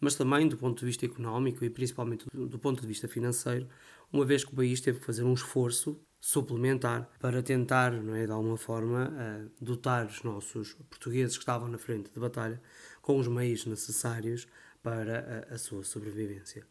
mas 0.00 0.14
também 0.14 0.48
do 0.48 0.56
ponto 0.56 0.80
de 0.80 0.86
vista 0.86 1.06
económico 1.06 1.64
e 1.64 1.70
principalmente 1.70 2.26
do 2.32 2.58
ponto 2.58 2.80
de 2.80 2.86
vista 2.86 3.06
financeiro, 3.06 3.68
uma 4.12 4.24
vez 4.24 4.44
que 4.44 4.52
o 4.52 4.56
país 4.56 4.80
teve 4.80 4.98
que 4.98 5.06
fazer 5.06 5.22
um 5.22 5.32
esforço 5.32 6.00
suplementar 6.20 7.08
para 7.18 7.42
tentar, 7.42 7.92
não 7.92 8.14
é, 8.14 8.26
de 8.26 8.32
alguma 8.32 8.56
forma, 8.56 9.10
uh, 9.10 9.50
dotar 9.60 10.06
os 10.06 10.22
nossos 10.22 10.74
portugueses 10.88 11.36
que 11.36 11.42
estavam 11.42 11.68
na 11.68 11.78
frente 11.78 12.12
de 12.12 12.20
batalha 12.20 12.60
com 13.00 13.18
os 13.18 13.26
meios 13.26 13.66
necessários 13.66 14.46
para 14.82 15.46
a, 15.50 15.54
a 15.54 15.58
sua 15.58 15.84
sobrevivência. 15.84 16.66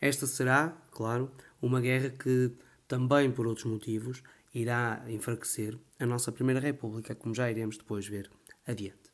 Esta 0.00 0.26
será, 0.26 0.76
claro, 0.90 1.30
uma 1.60 1.80
guerra 1.80 2.10
que 2.10 2.52
também 2.88 3.30
por 3.30 3.46
outros 3.46 3.66
motivos 3.66 4.22
irá 4.54 5.02
enfraquecer 5.08 5.78
a 5.98 6.06
nossa 6.06 6.32
Primeira 6.32 6.60
República, 6.60 7.14
como 7.14 7.34
já 7.34 7.50
iremos 7.50 7.78
depois 7.78 8.06
ver 8.06 8.30
adiante. 8.66 9.12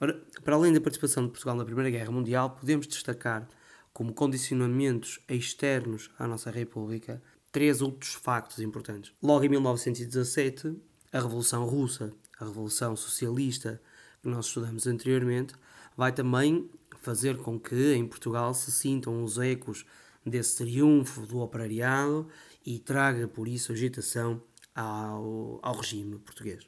Ora, 0.00 0.20
para 0.42 0.56
além 0.56 0.72
da 0.72 0.80
participação 0.80 1.24
de 1.24 1.30
Portugal 1.30 1.56
na 1.56 1.64
Primeira 1.64 1.90
Guerra 1.90 2.10
Mundial, 2.10 2.50
podemos 2.50 2.86
destacar 2.86 3.48
como 3.92 4.12
condicionamentos 4.12 5.20
externos 5.28 6.10
à 6.18 6.26
nossa 6.26 6.50
República 6.50 7.22
três 7.52 7.80
outros 7.80 8.14
factos 8.14 8.58
importantes. 8.58 9.12
Logo 9.22 9.44
em 9.44 9.48
1917, 9.48 10.76
a 11.12 11.20
Revolução 11.20 11.64
Russa, 11.64 12.12
a 12.40 12.44
Revolução 12.44 12.96
Socialista 12.96 13.80
que 14.20 14.28
nós 14.28 14.46
estudamos 14.46 14.86
anteriormente, 14.86 15.54
vai 15.96 16.12
também 16.12 16.68
fazer 17.00 17.38
com 17.38 17.58
que 17.58 17.94
em 17.94 18.06
Portugal 18.06 18.54
se 18.54 18.70
sintam 18.72 19.22
os 19.22 19.38
ecos 19.38 19.84
desse 20.24 20.56
triunfo 20.58 21.26
do 21.26 21.38
operariado 21.40 22.26
e 22.64 22.78
traga 22.78 23.28
por 23.28 23.46
isso 23.46 23.72
agitação 23.72 24.42
ao, 24.74 25.58
ao 25.62 25.76
regime 25.76 26.18
português. 26.18 26.66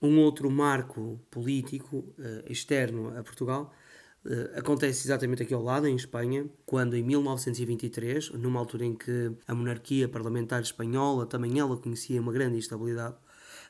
Um 0.00 0.18
outro 0.20 0.50
marco 0.50 1.20
político 1.30 1.98
uh, 1.98 2.50
externo 2.50 3.16
a 3.18 3.22
Portugal 3.22 3.74
Uh, 4.22 4.58
acontece 4.58 5.06
exatamente 5.06 5.42
aqui 5.42 5.54
ao 5.54 5.62
lado, 5.62 5.86
em 5.86 5.96
Espanha, 5.96 6.46
quando 6.66 6.94
em 6.94 7.02
1923, 7.02 8.32
numa 8.32 8.60
altura 8.60 8.84
em 8.84 8.94
que 8.94 9.32
a 9.48 9.54
monarquia 9.54 10.06
parlamentar 10.08 10.60
espanhola 10.60 11.24
também 11.24 11.58
ela 11.58 11.74
conhecia 11.78 12.20
uma 12.20 12.30
grande 12.30 12.58
instabilidade, 12.58 13.16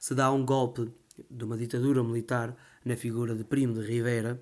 se 0.00 0.12
dá 0.12 0.32
um 0.32 0.44
golpe 0.44 0.90
de 1.30 1.44
uma 1.44 1.56
ditadura 1.56 2.02
militar 2.02 2.56
na 2.84 2.96
figura 2.96 3.34
de 3.34 3.44
Primo 3.44 3.74
de 3.74 3.86
Rivera, 3.86 4.40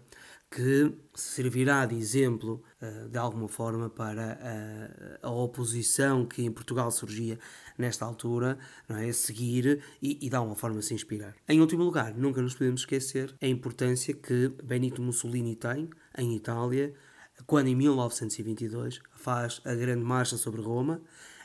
que 0.51 0.95
servirá 1.15 1.85
de 1.85 1.95
exemplo 1.95 2.63
uh, 2.81 3.09
de 3.09 3.19
alguma 3.19 3.49
forma 3.49 3.91
para 3.91 5.19
a, 5.23 5.27
a, 5.27 5.31
oposição 5.31 6.25
que 6.25 6.43
em 6.43 6.51
Portugal 6.51 6.91
surgia 6.91 7.39
nesta 7.77 8.07
altura, 8.07 8.59
não 8.89 8.97
é? 8.97 9.13
seguir 9.13 9.83
e, 10.01 10.19
e 10.23 10.31
de 10.31 10.35
alguma 10.35 10.57
forma 10.57 10.81
se 10.81 10.95
inspirar. 10.95 11.35
Em 11.47 11.61
último 11.61 11.85
lugar, 11.85 12.15
nunca 12.15 12.41
nos 12.41 12.55
podemos 12.55 12.81
esquecer 12.81 13.35
a 13.43 13.47
importância 13.47 14.15
que 14.15 14.49
Benito 14.65 15.03
Mussolini 15.03 15.55
tem 15.55 15.91
em 16.17 16.35
Itália, 16.35 16.95
quando 17.47 17.69
em 17.69 17.77
1922 17.77 19.01
faz 19.17 19.61
a 19.65 19.75
grande 19.75 20.05
marcha 20.05 20.37
sobre 20.37 20.63
Roma. 20.63 21.01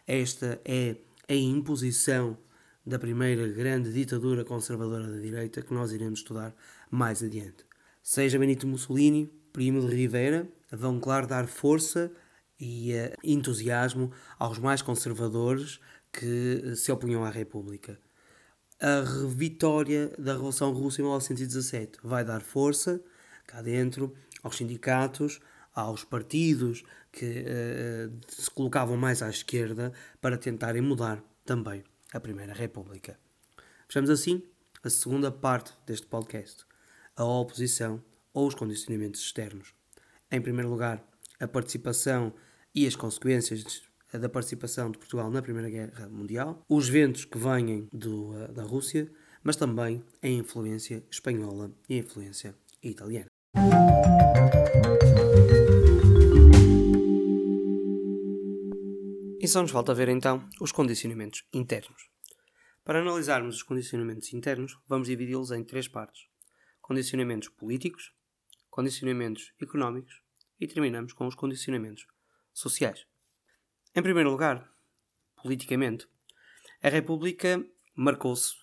Esta 0.07 0.61
é 0.63 0.95
a 1.27 1.33
imposição 1.33 2.37
da 2.85 2.99
primeira 2.99 3.47
grande 3.47 3.91
ditadura 3.93 4.43
conservadora 4.43 5.07
da 5.07 5.19
direita 5.19 5.61
que 5.61 5.73
nós 5.73 5.91
iremos 5.91 6.19
estudar 6.19 6.53
mais 6.91 7.23
adiante 7.23 7.65
seja 8.03 8.37
Benito 8.37 8.67
Mussolini, 8.67 9.31
Primo 9.53 9.87
de 9.87 9.95
Rivera, 9.95 10.47
vão, 10.69 10.99
claro, 10.99 11.25
dar 11.25 11.47
força 11.47 12.11
e 12.59 12.93
uh, 12.93 13.17
entusiasmo 13.23 14.11
aos 14.37 14.59
mais 14.59 14.81
conservadores 14.81 15.79
que 16.11 16.75
se 16.75 16.91
opunham 16.91 17.23
à 17.23 17.29
República. 17.29 17.97
A 18.79 19.01
vitória 19.27 20.11
da 20.19 20.33
Revolução 20.33 20.73
Russa 20.73 20.99
em 20.99 21.05
1917 21.05 21.99
vai 22.03 22.25
dar 22.25 22.41
força, 22.41 23.01
cá 23.47 23.61
dentro, 23.61 24.13
aos 24.43 24.57
sindicatos, 24.57 25.39
aos 25.73 26.03
partidos 26.03 26.83
que 27.11 27.25
uh, 27.25 28.11
se 28.27 28.51
colocavam 28.51 28.97
mais 28.97 29.23
à 29.23 29.29
esquerda 29.29 29.93
para 30.19 30.37
tentarem 30.37 30.81
mudar 30.81 31.23
também 31.45 31.83
a 32.13 32.19
Primeira 32.19 32.53
República. 32.53 33.19
Fechamos 33.87 34.09
assim 34.09 34.41
a 34.83 34.89
segunda 34.89 35.31
parte 35.31 35.73
deste 35.85 36.07
podcast 36.07 36.65
a 37.15 37.23
oposição 37.23 38.03
ou 38.33 38.47
os 38.47 38.55
condicionamentos 38.55 39.21
externos. 39.21 39.73
Em 40.31 40.41
primeiro 40.41 40.69
lugar, 40.69 41.03
a 41.39 41.47
participação 41.47 42.33
e 42.73 42.87
as 42.87 42.95
consequências 42.95 43.83
da 44.11 44.29
participação 44.29 44.91
de 44.91 44.97
Portugal 44.97 45.29
na 45.29 45.41
Primeira 45.41 45.69
Guerra 45.69 46.07
Mundial, 46.09 46.63
os 46.69 46.87
ventos 46.87 47.25
que 47.25 47.37
vêm 47.37 47.87
do, 47.91 48.35
eh, 48.37 48.47
da 48.49 48.63
Rússia, 48.63 49.11
mas 49.43 49.55
também 49.55 50.03
a 50.21 50.27
influência 50.27 51.03
espanhola 51.09 51.71
e 51.89 51.95
a 51.95 51.97
influência 51.97 52.55
italiana. 52.81 53.32
E 59.43 59.47
só 59.49 59.61
nos 59.61 59.71
falta 59.71 59.93
ver 59.93 60.07
então 60.07 60.47
os 60.61 60.71
condicionamentos 60.71 61.43
internos. 61.51 62.09
Para 62.81 63.01
analisarmos 63.01 63.57
os 63.57 63.63
condicionamentos 63.63 64.31
internos, 64.31 64.79
vamos 64.87 65.09
dividi-los 65.09 65.51
em 65.51 65.65
três 65.65 65.85
partes 65.85 66.29
condicionamentos 66.79 67.49
políticos, 67.49 68.13
condicionamentos 68.69 69.51
económicos 69.61 70.21
e 70.61 70.65
terminamos 70.65 71.11
com 71.11 71.27
os 71.27 71.35
condicionamentos 71.35 72.07
sociais. 72.53 73.05
Em 73.93 74.01
primeiro 74.01 74.31
lugar, 74.31 74.65
politicamente, 75.35 76.07
a 76.81 76.87
República 76.87 77.61
marcou-se 77.93 78.55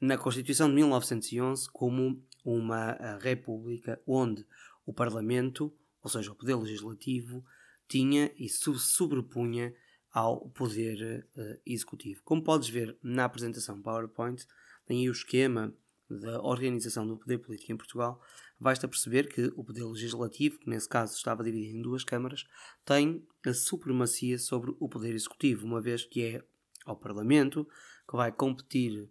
na 0.00 0.16
Constituição 0.16 0.70
de 0.70 0.76
1911 0.76 1.68
como 1.72 2.24
uma 2.42 3.18
república 3.18 4.00
onde 4.06 4.46
o 4.86 4.94
Parlamento, 4.94 5.70
ou 6.02 6.08
seja, 6.08 6.32
o 6.32 6.34
Poder 6.34 6.54
Legislativo, 6.54 7.44
tinha 7.86 8.32
e 8.38 8.48
sobrepunha 8.48 9.74
ao 10.12 10.48
Poder 10.50 11.28
uh, 11.36 11.60
Executivo. 11.64 12.22
Como 12.24 12.42
podes 12.42 12.68
ver 12.68 12.96
na 13.02 13.24
apresentação 13.24 13.80
PowerPoint, 13.80 14.44
tem 14.86 15.00
aí 15.00 15.08
o 15.08 15.12
esquema 15.12 15.74
da 16.08 16.42
organização 16.42 17.06
do 17.06 17.16
poder 17.16 17.38
político 17.38 17.72
em 17.72 17.76
Portugal, 17.76 18.20
basta 18.58 18.88
perceber 18.88 19.28
que 19.28 19.52
o 19.56 19.62
poder 19.62 19.84
legislativo, 19.84 20.58
que 20.58 20.68
nesse 20.68 20.88
caso 20.88 21.14
estava 21.14 21.44
dividido 21.44 21.78
em 21.78 21.82
duas 21.82 22.02
câmaras, 22.02 22.44
tem 22.84 23.24
a 23.46 23.54
supremacia 23.54 24.36
sobre 24.38 24.74
o 24.80 24.88
poder 24.88 25.14
executivo, 25.14 25.66
uma 25.66 25.80
vez 25.80 26.04
que 26.04 26.22
é 26.22 26.44
ao 26.84 26.96
Parlamento 26.96 27.66
que 28.08 28.16
vai 28.16 28.32
competir 28.32 29.08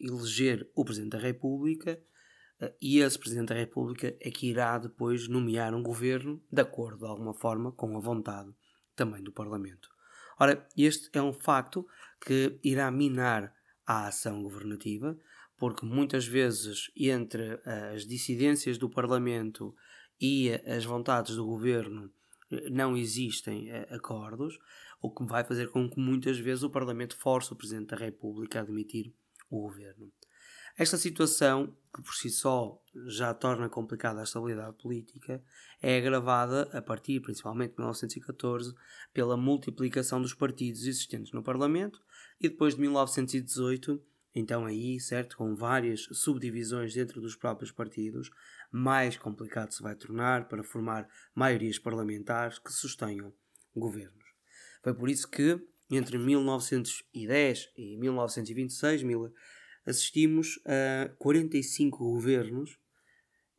eleger 0.00 0.68
o 0.74 0.84
Presidente 0.84 1.12
da 1.12 1.18
República 1.18 2.02
eh, 2.58 2.74
e 2.80 2.98
esse 2.98 3.18
Presidente 3.18 3.48
da 3.48 3.54
República 3.54 4.16
é 4.20 4.30
que 4.30 4.48
irá 4.48 4.78
depois 4.78 5.28
nomear 5.28 5.74
um 5.74 5.82
governo 5.82 6.42
de 6.50 6.62
acordo, 6.62 7.00
de 7.00 7.06
alguma 7.06 7.34
forma, 7.34 7.70
com 7.72 7.96
a 7.96 8.00
vontade 8.00 8.52
também 8.96 9.22
do 9.22 9.32
Parlamento. 9.32 9.88
Ora, 10.38 10.66
este 10.76 11.10
é 11.12 11.22
um 11.22 11.32
facto 11.32 11.86
que 12.20 12.58
irá 12.62 12.90
minar 12.90 13.52
a 13.86 14.06
ação 14.06 14.42
governativa, 14.42 15.18
porque 15.56 15.86
muitas 15.86 16.26
vezes 16.26 16.90
entre 16.96 17.60
as 17.92 18.06
dissidências 18.06 18.78
do 18.78 18.90
Parlamento 18.90 19.74
e 20.20 20.50
as 20.66 20.84
vontades 20.84 21.36
do 21.36 21.44
governo 21.44 22.12
eh, 22.50 22.70
não 22.70 22.96
existem 22.96 23.70
eh, 23.70 23.86
acordos, 23.90 24.58
o 25.00 25.10
que 25.10 25.24
vai 25.24 25.44
fazer 25.44 25.68
com 25.68 25.88
que 25.90 25.98
muitas 25.98 26.38
vezes 26.38 26.62
o 26.62 26.70
Parlamento 26.70 27.16
force 27.16 27.52
o 27.52 27.56
Presidente 27.56 27.88
da 27.88 27.96
República 27.96 28.60
a 28.60 28.62
admitir 28.62 29.12
o 29.50 29.62
governo. 29.62 30.12
Esta 30.76 30.96
situação, 30.96 31.76
que 31.94 32.02
por 32.02 32.14
si 32.14 32.30
só 32.30 32.80
já 33.06 33.34
torna 33.34 33.68
complicada 33.68 34.20
a 34.20 34.24
estabilidade 34.24 34.76
política, 34.76 35.42
é 35.82 35.98
agravada 35.98 36.62
a 36.72 36.80
partir, 36.80 37.20
principalmente 37.20 37.72
de 37.72 37.78
1914, 37.78 38.74
pela 39.12 39.36
multiplicação 39.36 40.20
dos 40.20 40.32
partidos 40.32 40.86
existentes 40.86 41.32
no 41.32 41.42
Parlamento 41.42 42.00
e 42.40 42.48
depois 42.48 42.74
de 42.74 42.80
1918, 42.80 44.02
então 44.34 44.64
aí, 44.64 44.98
certo, 44.98 45.36
com 45.36 45.54
várias 45.54 46.08
subdivisões 46.10 46.94
dentro 46.94 47.20
dos 47.20 47.36
próprios 47.36 47.70
partidos, 47.70 48.30
mais 48.70 49.18
complicado 49.18 49.72
se 49.72 49.82
vai 49.82 49.94
tornar 49.94 50.48
para 50.48 50.64
formar 50.64 51.06
maiorias 51.34 51.78
parlamentares 51.78 52.58
que 52.58 52.72
sustenham 52.72 53.32
governos. 53.76 54.24
Foi 54.82 54.94
por 54.94 55.10
isso 55.10 55.28
que 55.28 55.60
entre 55.90 56.16
1910 56.16 57.68
e 57.76 57.96
1926 57.98 59.02
assistimos 59.86 60.60
a 60.64 61.08
45 61.18 61.98
governos 61.98 62.78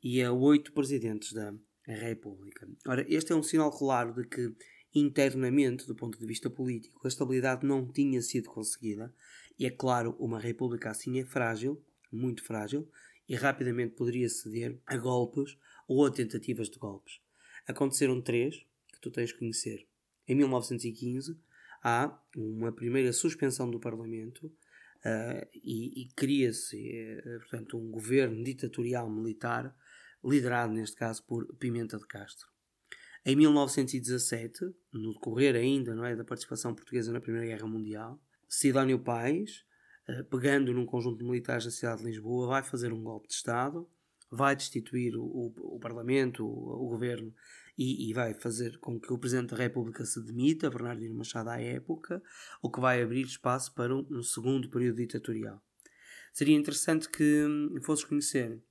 e 0.02 0.22
a 0.22 0.32
8 0.32 0.74
presidentes 0.74 1.34
da 1.34 1.54
República. 1.86 2.68
Ora, 2.88 3.06
este 3.08 3.32
é 3.32 3.36
um 3.36 3.44
sinal 3.44 3.72
claro 3.72 4.14
de 4.14 4.28
que 4.28 4.56
internamente, 4.96 5.88
do 5.88 5.96
ponto 5.96 6.20
de 6.20 6.26
vista 6.26 6.50
político, 6.50 7.02
a 7.04 7.08
estabilidade 7.08 7.66
não 7.66 7.92
tinha 7.92 8.22
sido 8.22 8.50
conseguida. 8.50 9.14
E 9.58 9.66
é 9.66 9.72
claro, 9.72 10.16
uma 10.20 10.40
república 10.40 10.92
assim 10.92 11.20
é 11.20 11.26
frágil, 11.26 11.84
muito 12.12 12.44
frágil, 12.44 12.88
e 13.28 13.36
rapidamente 13.36 13.96
poderia 13.96 14.30
ceder 14.30 14.80
a 14.86 14.98
golpes 14.98 15.58
ou 15.88 16.06
a 16.06 16.12
tentativas 16.12 16.70
de 16.70 16.78
golpes. 16.78 17.20
Aconteceram 17.68 18.22
três 18.22 18.58
que 18.92 19.00
tu 19.02 19.10
tens 19.10 19.32
que 19.32 19.40
conhecer. 19.40 19.88
Em 20.28 20.36
1915 20.36 21.38
há 21.84 22.18
uma 22.36 22.72
primeira 22.72 23.12
suspensão 23.12 23.70
do 23.70 23.80
Parlamento 23.80 24.52
uh, 25.06 25.48
e, 25.54 26.04
e 26.04 26.08
cria-se, 26.16 26.78
uh, 26.78 27.40
portanto, 27.40 27.78
um 27.78 27.92
governo 27.92 28.44
ditatorial 28.44 29.10
militar, 29.10 29.76
liderado 30.24 30.74
neste 30.74 30.96
caso 30.96 31.24
por 31.24 31.46
Pimenta 31.56 31.98
de 31.98 32.08
Castro. 32.08 32.48
Em 33.26 33.36
1917, 33.36 34.66
no 34.92 35.14
decorrer 35.14 35.56
ainda 35.56 35.96
não 35.96 36.06
é, 36.06 36.16
da 36.16 36.24
participação 36.24 36.74
portuguesa 36.74 37.12
na 37.12 37.22
Primeira 37.22 37.48
Guerra 37.48 37.68
Mundial, 37.68 38.22
Sidónio 38.48 39.00
Pais, 39.00 39.64
uh, 40.08 40.24
pegando 40.26 40.74
num 40.74 40.86
conjunto 40.86 41.20
de 41.20 41.26
militares 41.26 41.66
da 41.66 41.72
cidade 41.72 42.02
de 42.02 42.08
Lisboa, 42.08 42.48
vai 42.48 42.64
fazer 42.64 42.92
um 42.92 43.04
golpe 43.04 43.28
de 43.28 43.34
Estado, 43.34 43.90
vai 44.30 44.56
destituir 44.56 45.16
o, 45.16 45.24
o, 45.24 45.76
o 45.76 45.80
Parlamento, 45.80 46.46
o, 46.46 46.86
o 46.86 46.90
governo 46.90 47.34
e, 47.78 48.10
e, 48.10 48.14
vai 48.14 48.34
fazer 48.34 48.78
com 48.80 49.00
que 49.00 49.12
o 49.12 49.18
Presidente 49.18 49.52
da 49.52 49.58
República 49.58 50.06
se 50.06 50.24
demita, 50.24 50.70
Bernardino 50.70 51.16
Machado 51.16 51.50
à 51.50 51.60
época, 51.60 52.22
o 52.62 52.70
que 52.70 52.80
vai 52.80 53.02
abrir 53.02 53.26
espaço 53.26 53.74
para 53.74 53.96
um, 53.96 54.06
um 54.12 54.22
segundo 54.22 54.70
período 54.70 54.98
ditatorial. 54.98 55.62
Seria 56.32 56.56
interessante 56.56 57.10
que 57.10 57.46
hum, 57.46 57.80
fosses 57.82 58.06
conhecer 58.06 58.62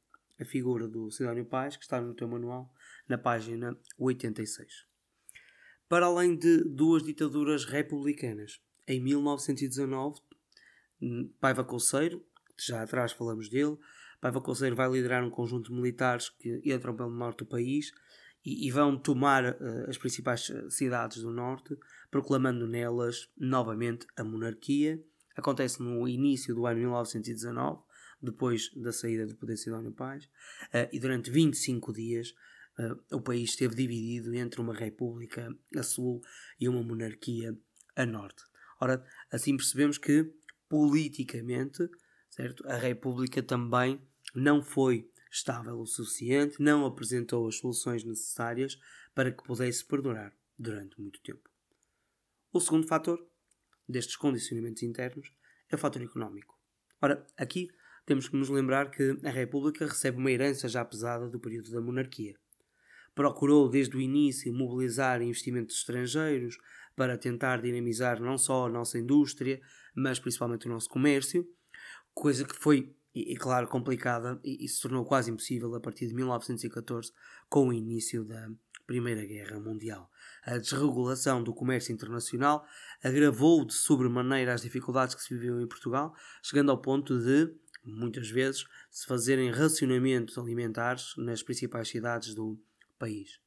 a 0.41 0.45
figura 0.45 0.89
do 0.89 1.11
Sidónio 1.11 1.45
Paz, 1.45 1.77
que 1.77 1.85
está 1.85 2.01
no 2.01 2.15
teu 2.15 2.29
manual, 2.29 2.73
na 3.09 3.19
página 3.19 3.77
86. 3.99 4.87
Para 5.89 6.07
além 6.07 6.37
de 6.37 6.65
duas 6.65 7.03
ditaduras 7.03 7.65
republicanas, 7.65 8.61
em 8.87 9.01
1919, 9.01 10.21
hum, 11.01 11.33
Paiva 11.41 11.65
Colseiro, 11.65 12.25
já 12.59 12.83
atrás 12.83 13.13
falamos 13.13 13.49
dele, 13.49 13.77
Paiva 14.21 14.41
Colseiro 14.41 14.77
vai 14.77 14.89
liderar 14.89 15.25
um 15.25 15.31
conjunto 15.31 15.71
de 15.71 15.75
militares 15.75 16.31
que 16.31 16.63
entram 16.65 16.95
pelo 16.95 17.11
norte 17.11 17.39
do 17.39 17.47
país 17.47 17.93
e, 18.45 18.67
e 18.67 18.71
vão 18.71 18.97
tomar 18.97 19.45
uh, 19.45 19.89
as 19.89 19.97
principais 19.97 20.51
eh, 20.51 20.69
cidades 20.69 21.23
do 21.23 21.31
norte, 21.31 21.77
proclamando 22.11 22.67
nelas 22.67 23.29
novamente 23.37 24.07
a 24.17 24.25
monarquia. 24.25 25.03
Acontece 25.37 25.83
no 25.83 26.07
início 26.09 26.55
do 26.55 26.67
ano 26.67 26.81
1919, 26.81 27.83
depois 28.21 28.71
da 28.75 28.93
saída 28.93 29.27
do 29.27 29.35
poder 29.37 29.57
Sidónio 29.57 29.93
Paz, 29.93 30.25
uh, 30.25 30.89
e 30.93 30.99
durante 30.99 31.31
25 31.31 31.93
dias 31.93 32.35
uh, 32.79 33.17
o 33.17 33.21
país 33.21 33.51
esteve 33.51 33.75
dividido 33.75 34.35
entre 34.35 34.61
uma 34.61 34.75
república 34.75 35.49
a 35.77 35.83
sul 35.83 36.21
e 36.59 36.69
uma 36.69 36.83
monarquia 36.83 37.57
a 37.97 38.07
norte. 38.07 38.43
Ora, 38.81 39.05
assim 39.31 39.57
percebemos 39.57 39.99
que 39.99 40.33
politicamente, 40.69 41.89
certo, 42.31 42.67
a 42.67 42.77
república 42.77 43.43
também 43.43 44.01
não 44.35 44.63
foi 44.63 45.09
estável 45.33 45.81
o 45.81 45.87
suficiente, 45.87 46.61
não 46.61 46.85
apresentou 46.85 47.49
as 47.49 47.57
soluções 47.57 48.05
necessárias 48.05 48.79
para 49.15 49.33
que 49.33 49.43
pudesse 49.43 49.85
perdurar 49.85 50.37
durante 50.59 51.01
muito 51.01 51.21
tempo. 51.23 51.49
O 52.53 52.61
segundo 52.61 52.87
fator 52.87 53.27
destes 53.89 54.15
condicionamentos 54.15 54.83
internos 54.83 55.33
é 55.71 55.75
o 55.75 55.79
fator 55.79 56.03
económico. 56.03 56.61
Ora, 57.01 57.27
aqui 57.37 57.69
temos 58.05 58.29
que 58.29 58.37
nos 58.37 58.51
lembrar 58.51 58.91
que 58.91 59.19
a 59.25 59.31
República 59.31 59.87
recebe 59.87 60.19
uma 60.19 60.31
herança 60.31 60.69
já 60.69 60.85
pesada 60.85 61.29
do 61.29 61.41
período 61.41 61.71
da 61.71 61.81
monarquia. 61.81 62.37
Procurou 63.15 63.69
desde 63.69 63.97
o 63.97 64.01
início 64.01 64.53
mobilizar 64.53 65.23
investimentos 65.23 65.77
estrangeiros 65.77 66.59
para 66.95 67.17
tentar 67.17 67.63
dinamizar 67.63 68.21
não 68.21 68.37
só 68.37 68.67
a 68.67 68.71
nossa 68.71 68.99
indústria, 68.99 69.61
mas 69.95 70.19
principalmente 70.19 70.67
o 70.67 70.71
nosso 70.71 70.89
comércio, 70.89 71.47
coisa 72.13 72.45
que 72.45 72.55
foi 72.55 72.95
e, 73.15 73.33
e 73.33 73.37
claro, 73.37 73.69
complicada 73.69 74.41
e, 74.43 74.65
e, 74.65 74.69
se 74.69 74.81
tornou 74.81 75.05
quase 75.05 75.31
impossível 75.31 75.75
a 75.75 75.81
partir 75.81 76.07
de 76.07 76.15
1914, 76.15 77.13
com 77.49 77.69
o 77.69 77.73
início 77.73 78.25
da 78.25 78.49
Primeira 78.87 79.25
Guerra 79.25 79.61
Mundial. 79.61 80.11
A 80.45 80.59
desregulação 80.59 81.43
do 81.43 81.55
comércio 81.55 81.93
internacional 81.93 82.67
agravou 83.03 83.65
de 83.65 83.75
sobremaneira 83.75 84.55
as 84.55 84.63
dificuldades 84.63 85.15
que 85.15 85.23
se 85.23 85.35
viviam 85.35 85.61
em 85.61 85.67
Portugal, 85.67 86.15
chegando 86.43 86.71
ao 86.71 86.81
ponto 86.81 87.19
de, 87.19 87.53
muitas 87.85 88.29
vezes, 88.29 88.65
se 88.91 89.07
fazerem 89.07 89.51
racionamentos 89.51 90.37
alimentares 90.39 91.15
nas 91.17 91.43
principais 91.43 91.89
cidades 91.89 92.35
do 92.35 92.59
país. 92.99 93.41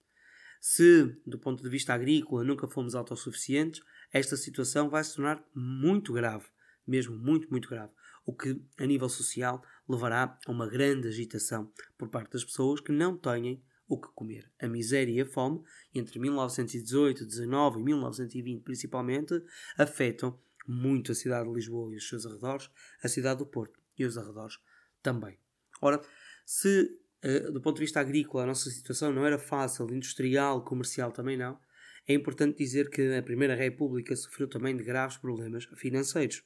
Se, 0.61 1.15
do 1.25 1.37
ponto 1.37 1.61
de 1.61 1.69
vista 1.69 1.93
agrícola, 1.93 2.43
nunca 2.43 2.67
fomos 2.67 2.95
autossuficientes, 2.95 3.81
esta 4.11 4.35
situação 4.35 4.89
vai 4.89 5.03
se 5.03 5.15
tornar 5.15 5.43
muito 5.53 6.13
grave, 6.13 6.45
mesmo 6.87 7.15
muito, 7.15 7.47
muito 7.51 7.69
grave 7.69 7.93
o 8.25 8.33
que, 8.33 8.59
a 8.77 8.85
nível 8.85 9.07
social, 9.07 9.63
levará 9.87 10.37
a 10.45 10.51
uma 10.51 10.67
grande 10.67 11.07
agitação 11.07 11.71
por 11.97 12.09
parte 12.09 12.31
das 12.31 12.43
pessoas 12.43 12.81
que 12.81 12.91
não 12.91 13.15
têm 13.17 13.63
o 13.87 13.99
que 13.99 14.07
comer. 14.15 14.51
A 14.59 14.67
miséria 14.67 15.11
e 15.11 15.21
a 15.21 15.25
fome, 15.25 15.61
entre 15.93 16.19
1918, 16.19 17.25
19 17.25 17.79
e 17.79 17.83
1920 17.83 18.63
principalmente, 18.63 19.41
afetam 19.77 20.39
muito 20.67 21.11
a 21.11 21.15
cidade 21.15 21.47
de 21.47 21.53
Lisboa 21.53 21.93
e 21.93 21.97
os 21.97 22.07
seus 22.07 22.25
arredores, 22.25 22.69
a 23.03 23.07
cidade 23.07 23.39
do 23.39 23.45
Porto 23.45 23.79
e 23.97 24.03
os 24.03 24.17
arredores 24.17 24.57
também. 25.03 25.37
Ora, 25.79 26.01
se 26.43 26.97
uh, 27.23 27.51
do 27.51 27.61
ponto 27.61 27.75
de 27.75 27.81
vista 27.81 27.99
agrícola 27.99 28.43
a 28.43 28.47
nossa 28.47 28.71
situação 28.71 29.13
não 29.13 29.25
era 29.25 29.37
fácil, 29.37 29.87
industrial, 29.93 30.63
comercial 30.63 31.11
também 31.11 31.37
não, 31.37 31.59
é 32.07 32.13
importante 32.13 32.57
dizer 32.57 32.89
que 32.89 33.15
a 33.15 33.21
Primeira 33.21 33.55
República 33.55 34.15
sofreu 34.15 34.47
também 34.47 34.75
de 34.75 34.83
graves 34.83 35.17
problemas 35.17 35.65
financeiros 35.75 36.43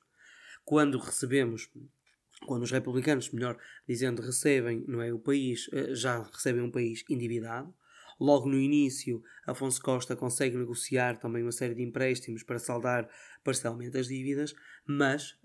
quando 0.69 0.99
recebemos, 0.99 1.67
quando 2.45 2.62
os 2.62 2.69
republicanos, 2.69 3.32
melhor 3.32 3.58
dizendo, 3.88 4.21
recebem 4.21 4.86
não 4.88 5.01
é, 5.01 5.12
o 5.12 5.17
país, 5.17 5.67
eh, 5.73 5.95
já 5.95 6.21
recebem 6.21 6.62
um 6.62 6.69
país 6.69 7.03
endividado. 7.10 7.73
Logo 8.19 8.47
no 8.47 8.55
início, 8.55 9.23
Afonso 9.47 9.82
Costa 9.82 10.15
consegue 10.15 10.55
negociar 10.55 11.17
também 11.17 11.41
uma 11.41 11.51
série 11.51 11.73
de 11.73 11.82
empréstimos 11.82 12.43
para 12.43 12.60
saldar 12.60 13.10
parcialmente 13.43 13.97
as 13.97 14.10
dívidas, 14.10 14.53
mas, 14.86 15.36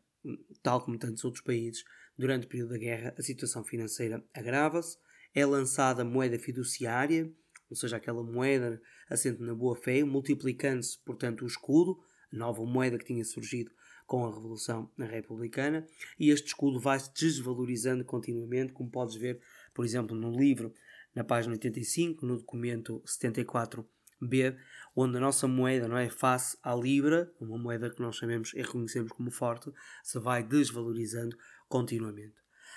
tal 0.62 0.84
como 0.84 0.98
tantos 0.98 1.24
outros 1.24 1.42
países, 1.42 1.84
durante 2.18 2.44
o 2.44 2.48
período 2.50 2.72
da 2.72 2.78
guerra 2.78 3.14
a 3.16 3.22
situação 3.22 3.64
financeira 3.64 4.22
agrava-se, 4.34 4.98
é 5.34 5.46
lançada 5.46 6.04
moeda 6.04 6.38
fiduciária, 6.38 7.32
ou 7.70 7.76
seja, 7.76 7.96
aquela 7.96 8.22
moeda 8.22 8.78
assente 9.08 9.40
na 9.40 9.54
boa 9.54 9.74
fé, 9.74 10.04
multiplicando-se, 10.04 10.98
portanto, 10.98 11.44
o 11.44 11.46
escudo, 11.46 11.98
a 11.98 12.04
nova 12.34 12.64
moeda 12.64 12.98
que 12.98 13.04
tinha 13.04 13.24
surgido 13.24 13.70
com 14.06 14.24
a 14.26 14.34
Revolução 14.34 14.90
Republicana 14.98 15.86
e 16.18 16.30
este 16.30 16.48
escudo 16.48 16.78
vai 16.78 16.98
se 16.98 17.12
desvalorizando 17.14 18.04
continuamente, 18.04 18.72
como 18.72 18.90
podes 18.90 19.16
ver, 19.16 19.40
por 19.72 19.84
exemplo, 19.84 20.16
no 20.16 20.30
livro, 20.30 20.72
na 21.14 21.24
página 21.24 21.54
85, 21.54 22.26
no 22.26 22.36
documento 22.36 23.02
74b, 23.06 24.56
onde 24.94 25.16
a 25.16 25.20
nossa 25.20 25.46
moeda, 25.46 25.88
não 25.88 25.96
é, 25.96 26.10
face 26.10 26.58
à 26.62 26.74
libra, 26.74 27.32
uma 27.40 27.56
moeda 27.56 27.90
que 27.90 28.00
nós 28.00 28.16
sabemos 28.16 28.52
e 28.54 28.62
reconhecemos 28.62 29.12
como 29.12 29.30
forte, 29.30 29.72
se 30.02 30.18
vai 30.18 30.42
desvalorizando 30.42 31.36
continuamente. 31.68 32.34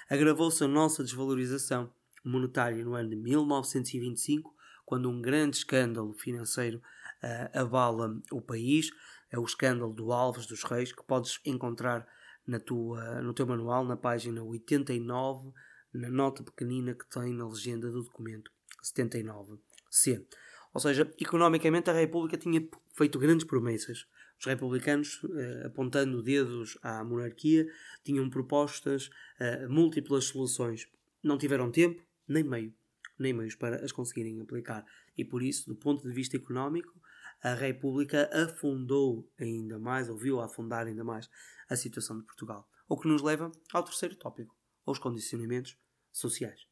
Agravou-se 0.10 0.64
a 0.64 0.68
nossa 0.68 1.04
desvalorização 1.04 1.92
monetária 2.24 2.84
no 2.84 2.94
ano 2.94 3.10
de 3.10 3.16
1925, 3.16 4.56
quando 4.86 5.10
um 5.10 5.22
grande 5.22 5.58
escândalo 5.58 6.14
financeiro 6.14 6.82
uh, 7.24 7.60
abala 7.60 8.18
o 8.32 8.42
país, 8.42 8.90
é 9.32 9.38
o 9.38 9.44
escândalo 9.44 9.94
do 9.94 10.12
Alves 10.12 10.46
dos 10.46 10.64
Reis, 10.64 10.92
que 10.92 11.04
podes 11.04 11.40
encontrar 11.46 12.08
na 12.46 12.60
tua, 12.60 13.22
no 13.22 13.34
teu 13.34 13.46
manual, 13.46 13.86
na 13.86 13.98
página 13.98 14.42
89, 14.42 15.52
na 15.94 16.10
nota 16.10 16.44
pequenina 16.44 16.94
que 16.94 17.06
tem 17.08 17.34
na 17.34 17.48
legenda 17.48 17.92
do 17.92 18.04
documento 18.04 18.52
79C. 18.84 20.26
Ou 20.74 20.80
seja, 20.80 21.12
economicamente 21.20 21.90
a 21.90 21.94
República 21.94 22.38
tinha 22.38 22.66
feito 22.94 23.20
grandes 23.20 23.46
promessas. 23.46 24.06
Os 24.40 24.46
republicanos, 24.46 25.20
eh, 25.36 25.64
apontando 25.66 26.22
dedos 26.22 26.78
à 26.84 27.04
monarquia, 27.04 27.68
tinham 28.04 28.30
propostas 28.30 29.10
eh, 29.40 29.68
múltiplas 29.68 30.26
soluções. 30.26 30.88
Não 31.24 31.38
tiveram 31.38 31.72
tempo, 31.72 32.04
nem 32.28 32.44
meio, 32.44 32.74
nem 33.18 33.34
meios 33.34 33.56
para 33.56 33.84
as 33.84 33.92
conseguirem 33.92 34.40
aplicar. 34.40 34.86
E 35.18 35.26
por 35.26 35.42
isso, 35.42 35.68
do 35.68 35.76
ponto 35.76 36.08
de 36.08 36.14
vista 36.14 36.38
económico, 36.38 36.94
a 37.42 37.54
República 37.54 38.30
afundou 38.34 39.30
ainda 39.40 39.78
mais, 39.78 40.10
ou 40.10 40.18
viu 40.18 40.40
afundar 40.40 40.88
ainda 40.88 41.04
mais, 41.04 41.30
a 41.70 41.76
situação 41.76 42.18
de 42.18 42.26
Portugal. 42.26 42.68
O 42.88 42.98
que 42.98 43.08
nos 43.08 43.22
leva 43.22 43.52
ao 43.72 43.84
terceiro 43.84 44.16
tópico, 44.16 44.56
aos 44.86 45.00
condicionamentos 45.00 45.78
sociais. 46.12 46.66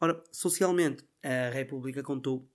Ora, 0.00 0.22
socialmente, 0.32 1.04
a 1.22 1.50
República 1.50 2.02
contou 2.02 2.48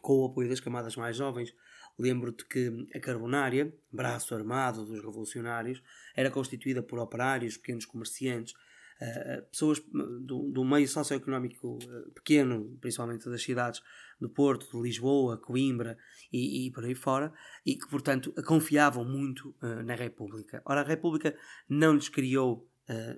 com 0.00 0.22
o 0.22 0.26
apoio 0.26 0.48
das 0.48 0.60
camadas 0.60 0.96
mais 0.96 1.16
jovens. 1.16 1.54
Lembro-te 1.98 2.46
que 2.46 2.88
a 2.94 3.00
Carbonária, 3.00 3.74
braço 3.92 4.34
armado 4.34 4.86
dos 4.86 5.04
revolucionários, 5.04 5.82
era 6.14 6.30
constituída 6.30 6.82
por 6.82 6.98
operários, 6.98 7.58
pequenos 7.58 7.84
comerciantes, 7.84 8.54
uh, 9.00 9.42
pessoas 9.50 9.80
do, 10.20 10.50
do 10.50 10.64
meio 10.64 10.86
socioeconómico 10.86 11.78
uh, 11.78 12.10
pequeno, 12.12 12.76
principalmente 12.80 13.28
das 13.28 13.42
cidades 13.42 13.82
do 14.20 14.28
Porto, 14.28 14.70
de 14.70 14.82
Lisboa, 14.82 15.38
Coimbra 15.38 15.96
e, 16.32 16.66
e 16.66 16.70
por 16.70 16.84
aí 16.84 16.94
fora, 16.94 17.32
e 17.64 17.74
que, 17.74 17.88
portanto, 17.88 18.32
confiavam 18.44 19.04
muito 19.04 19.54
uh, 19.62 19.82
na 19.84 19.94
República. 19.94 20.62
Ora, 20.64 20.82
a 20.82 20.84
República 20.84 21.36
não 21.68 21.94
lhes 21.94 22.08
criou 22.08 22.66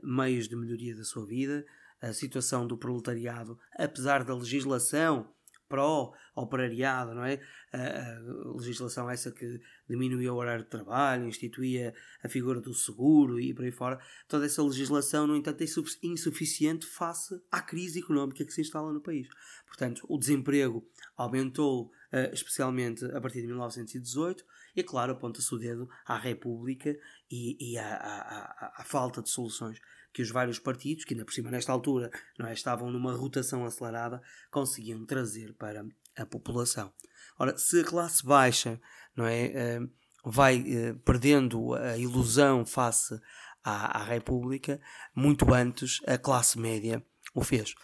meios 0.03 0.49
de 0.49 0.55
melhoria 0.55 0.95
da 0.95 1.03
sua 1.03 1.25
vida, 1.25 1.64
a 1.99 2.12
situação 2.12 2.66
do 2.66 2.77
proletariado, 2.77 3.59
apesar 3.79 4.23
da 4.23 4.35
legislação 4.35 5.33
pró-operariado, 5.73 7.15
não 7.15 7.25
é? 7.25 7.41
A, 7.73 8.19
legislação 8.55 9.09
essa 9.09 9.33
que 9.33 9.59
diminuía 9.89 10.31
o 10.31 10.37
horário 10.37 10.65
de 10.65 10.71
trabalho, 10.71 11.27
instituía 11.27 11.95
a 12.23 12.29
figura 12.29 12.61
do 12.61 12.75
seguro 12.75 13.41
e 13.41 13.55
por 13.55 13.65
aí 13.65 13.73
fora. 13.73 13.99
Toda 14.29 14.45
essa 14.45 14.63
legislação, 14.63 15.27
no 15.27 15.35
entanto, 15.35 15.63
é 15.63 15.67
insuficiente 16.07 16.85
face 16.85 17.35
à 17.51 17.63
crise 17.63 18.01
económica 18.01 18.45
que 18.45 18.53
se 18.53 18.61
instala 18.61 18.93
no 18.93 19.01
país. 19.01 19.27
Portanto, 19.67 20.05
o 20.07 20.19
desemprego 20.19 20.87
aumentou 21.17 21.87
uh, 21.87 22.35
especialmente 22.35 23.07
a 23.07 23.21
partir 23.23 23.41
de 23.41 23.47
1918 23.47 24.45
e, 24.77 24.83
claro, 24.83 25.13
aponta-se 25.13 25.55
o 25.55 25.59
dedo 25.59 25.89
à 26.05 26.19
República 26.19 26.95
e, 27.31 27.79
à 27.79 28.85
falta 28.85 29.23
de 29.23 29.31
soluções 29.31 29.81
que 30.12 30.22
os 30.22 30.31
vários 30.31 30.59
partidos, 30.59 31.05
que 31.05 31.14
ainda 31.14 31.25
por 31.25 31.33
cima 31.33 31.51
nesta 31.51 31.72
altura 31.72 32.11
não 32.38 32.46
é, 32.46 32.53
estavam 32.53 32.90
numa 32.90 33.14
rotação 33.14 33.64
acelerada, 33.64 34.22
conseguiam 34.51 35.05
trazer 35.07 35.55
para 35.55 35.85
a 36.16 36.27
população. 36.27 36.92
Ora, 37.38 37.57
se 37.57 37.81
a 37.81 37.85
classe 37.85 38.25
baixa 38.25 38.81
não 39.16 39.27
é, 39.27 39.44
eh, 39.46 39.81
vai 40.25 40.62
eh, 40.66 40.92
perdendo 41.05 41.75
a 41.75 41.96
ilusão 41.96 42.64
face 42.64 43.18
à, 43.64 44.01
à 44.01 44.05
República, 44.05 44.81
muito 45.14 45.53
antes 45.53 46.01
a 46.07 46.18
classe 46.18 46.59
média 46.59 47.05
o 47.35 47.42
fez 47.42 47.75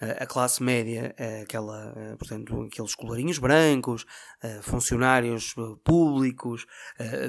a 0.00 0.26
classe 0.26 0.62
média, 0.62 1.14
aquela, 1.42 2.16
portanto, 2.18 2.62
aqueles 2.62 2.94
colarinhos 2.94 3.38
brancos, 3.38 4.06
funcionários 4.62 5.54
públicos, 5.82 6.66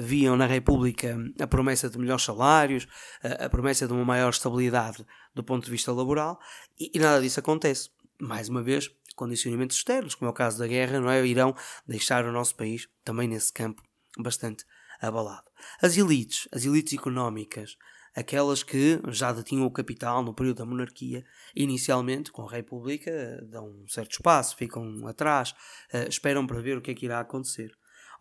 viam 0.00 0.36
na 0.36 0.46
República 0.46 1.16
a 1.40 1.46
promessa 1.46 1.90
de 1.90 1.98
melhores 1.98 2.24
salários, 2.24 2.86
a 3.22 3.48
promessa 3.48 3.86
de 3.86 3.92
uma 3.92 4.04
maior 4.04 4.30
estabilidade 4.30 5.04
do 5.34 5.42
ponto 5.42 5.64
de 5.64 5.70
vista 5.70 5.92
laboral, 5.92 6.38
e, 6.78 6.98
nada 6.98 7.20
disso 7.20 7.40
acontece. 7.40 7.90
Mais 8.20 8.48
uma 8.48 8.62
vez, 8.62 8.90
condicionamentos 9.16 9.76
externos, 9.76 10.14
como 10.14 10.28
é 10.28 10.30
o 10.30 10.34
caso 10.34 10.58
da 10.58 10.66
guerra, 10.66 11.00
não 11.00 11.10
é? 11.10 11.26
irão 11.26 11.54
deixar 11.86 12.24
o 12.24 12.32
nosso 12.32 12.54
país 12.54 12.88
também 13.04 13.26
nesse 13.26 13.52
campo 13.52 13.82
bastante 14.18 14.64
abalado. 15.00 15.50
As 15.82 15.96
elites, 15.96 16.46
as 16.52 16.64
elites 16.64 16.98
económicas, 16.98 17.76
aquelas 18.20 18.62
que 18.62 19.00
já 19.08 19.32
detinham 19.32 19.66
o 19.66 19.70
capital 19.70 20.22
no 20.22 20.34
período 20.34 20.58
da 20.58 20.66
monarquia, 20.66 21.24
inicialmente, 21.54 22.30
com 22.30 22.42
a 22.42 22.50
República, 22.50 23.10
dão 23.48 23.68
um 23.68 23.88
certo 23.88 24.12
espaço, 24.12 24.56
ficam 24.56 25.06
atrás, 25.06 25.54
uh, 25.92 26.08
esperam 26.08 26.46
para 26.46 26.60
ver 26.60 26.76
o 26.76 26.80
que 26.80 26.90
é 26.90 26.94
que 26.94 27.06
irá 27.06 27.20
acontecer. 27.20 27.72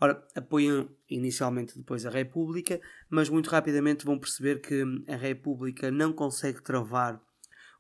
Ora, 0.02 0.26
apoiam 0.34 0.90
inicialmente 1.10 1.78
depois 1.78 2.06
a 2.06 2.10
República, 2.10 2.80
mas 3.10 3.28
muito 3.28 3.50
rapidamente 3.50 4.06
vão 4.06 4.18
perceber 4.18 4.62
que 4.62 4.84
a 5.08 5.18
República 5.18 5.92
não 5.92 6.14
consegue 6.14 6.62
travar 6.64 7.22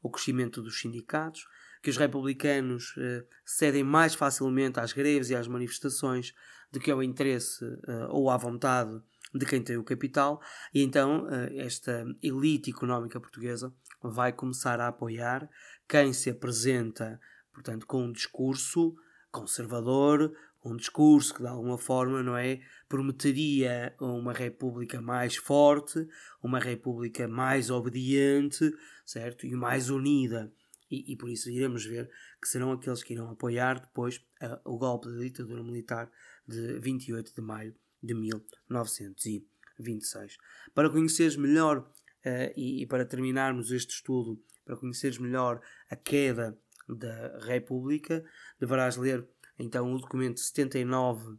o 0.03 0.09
crescimento 0.09 0.61
dos 0.61 0.79
sindicatos, 0.79 1.47
que 1.81 1.89
os 1.89 1.95
republicanos 1.95 2.95
uh, 2.97 3.25
cedem 3.45 3.83
mais 3.83 4.13
facilmente 4.13 4.79
às 4.79 4.91
greves 4.91 5.29
e 5.29 5.35
às 5.35 5.47
manifestações 5.47 6.33
do 6.71 6.79
que 6.79 6.91
ao 6.91 7.01
interesse 7.01 7.63
uh, 7.63 8.09
ou 8.09 8.29
à 8.29 8.35
vontade 8.35 9.01
de 9.33 9.45
quem 9.45 9.61
tem 9.61 9.77
o 9.77 9.83
capital, 9.83 10.41
e 10.73 10.81
então 10.81 11.27
eh, 11.29 11.57
esta 11.57 12.05
elite 12.21 12.71
económica 12.71 13.19
portuguesa 13.19 13.73
vai 14.01 14.33
começar 14.33 14.79
a 14.79 14.87
apoiar 14.87 15.49
quem 15.87 16.13
se 16.13 16.29
apresenta, 16.29 17.19
portanto, 17.53 17.85
com 17.85 18.03
um 18.03 18.11
discurso 18.11 18.95
conservador, 19.31 20.33
um 20.63 20.75
discurso 20.75 21.33
que 21.33 21.41
de 21.41 21.47
alguma 21.47 21.77
forma, 21.77 22.21
não 22.21 22.35
é, 22.35 22.59
prometeria 22.87 23.95
uma 23.99 24.33
república 24.33 25.01
mais 25.01 25.35
forte, 25.35 26.07
uma 26.43 26.59
república 26.59 27.27
mais 27.27 27.69
obediente, 27.69 28.71
certo? 29.05 29.45
E 29.45 29.55
mais 29.55 29.89
unida. 29.89 30.51
E, 30.91 31.13
e 31.13 31.15
por 31.15 31.29
isso 31.29 31.49
iremos 31.49 31.85
ver 31.85 32.09
que 32.41 32.47
serão 32.47 32.71
aqueles 32.71 33.03
que 33.03 33.13
irão 33.13 33.29
apoiar 33.29 33.79
depois 33.79 34.17
uh, 34.41 34.59
o 34.65 34.77
golpe 34.77 35.07
da 35.07 35.19
ditadura 35.19 35.63
militar 35.63 36.11
de 36.47 36.79
28 36.79 37.33
de 37.33 37.41
maio 37.41 37.75
de 38.01 38.13
1926. 38.13 40.37
Para 40.73 40.89
conheceres 40.89 41.35
melhor 41.35 41.79
uh, 41.79 42.53
e, 42.55 42.83
e, 42.83 42.85
para 42.85 43.05
terminarmos 43.05 43.71
este 43.71 43.93
estudo, 43.93 44.41
para 44.65 44.77
conheceres 44.77 45.17
melhor 45.17 45.61
a 45.89 45.95
queda 45.95 46.57
da 46.87 47.39
República, 47.39 48.23
deverás 48.59 48.97
ler 48.97 49.27
então 49.57 49.93
o 49.93 49.99
documento 49.99 50.39
79C, 50.39 51.37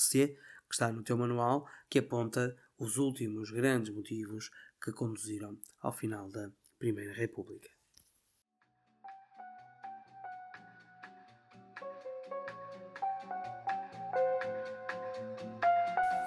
que 0.00 0.72
está 0.72 0.90
no 0.90 1.02
teu 1.02 1.16
manual, 1.16 1.68
que 1.88 1.98
aponta 1.98 2.56
os 2.78 2.96
últimos 2.96 3.50
grandes 3.50 3.94
motivos 3.94 4.50
que 4.82 4.92
conduziram 4.92 5.58
ao 5.80 5.92
final 5.92 6.30
da 6.30 6.50
Primeira 6.78 7.12
República. 7.12 7.73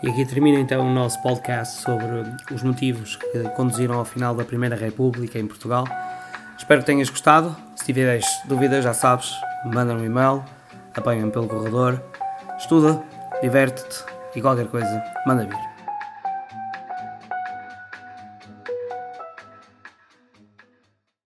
E 0.08 0.10
aqui 0.10 0.26
termina 0.26 0.58
então 0.58 0.88
o 0.88 0.89
nosso 0.89 1.22
podcast 1.22 1.82
sobre 1.82 2.06
os 2.54 2.63
motivos 2.63 3.17
que 3.17 3.39
conduziram 3.58 3.96
ao 3.96 4.06
final 4.06 4.34
da 4.34 4.46
Primeira 4.46 4.74
República 4.74 5.38
em 5.38 5.46
Portugal. 5.46 5.84
Espero 6.58 6.80
que 6.80 6.86
tenhas 6.86 7.10
gostado. 7.10 7.54
Se 7.76 7.84
tiveres 7.84 8.26
dúvidas, 8.46 8.86
já 8.86 8.93
sabes, 8.93 9.30
manda 9.65 9.93
um 9.93 10.06
e-mail, 10.06 10.46
apanha-me 10.96 11.30
pelo 11.30 11.50
corredor, 11.50 12.02
estuda, 12.58 13.04
diverte-te 13.41 14.06
e 14.34 14.41
qualquer 14.41 14.67
coisa, 14.67 15.04
manda 15.26 15.43
vir. 15.43 15.77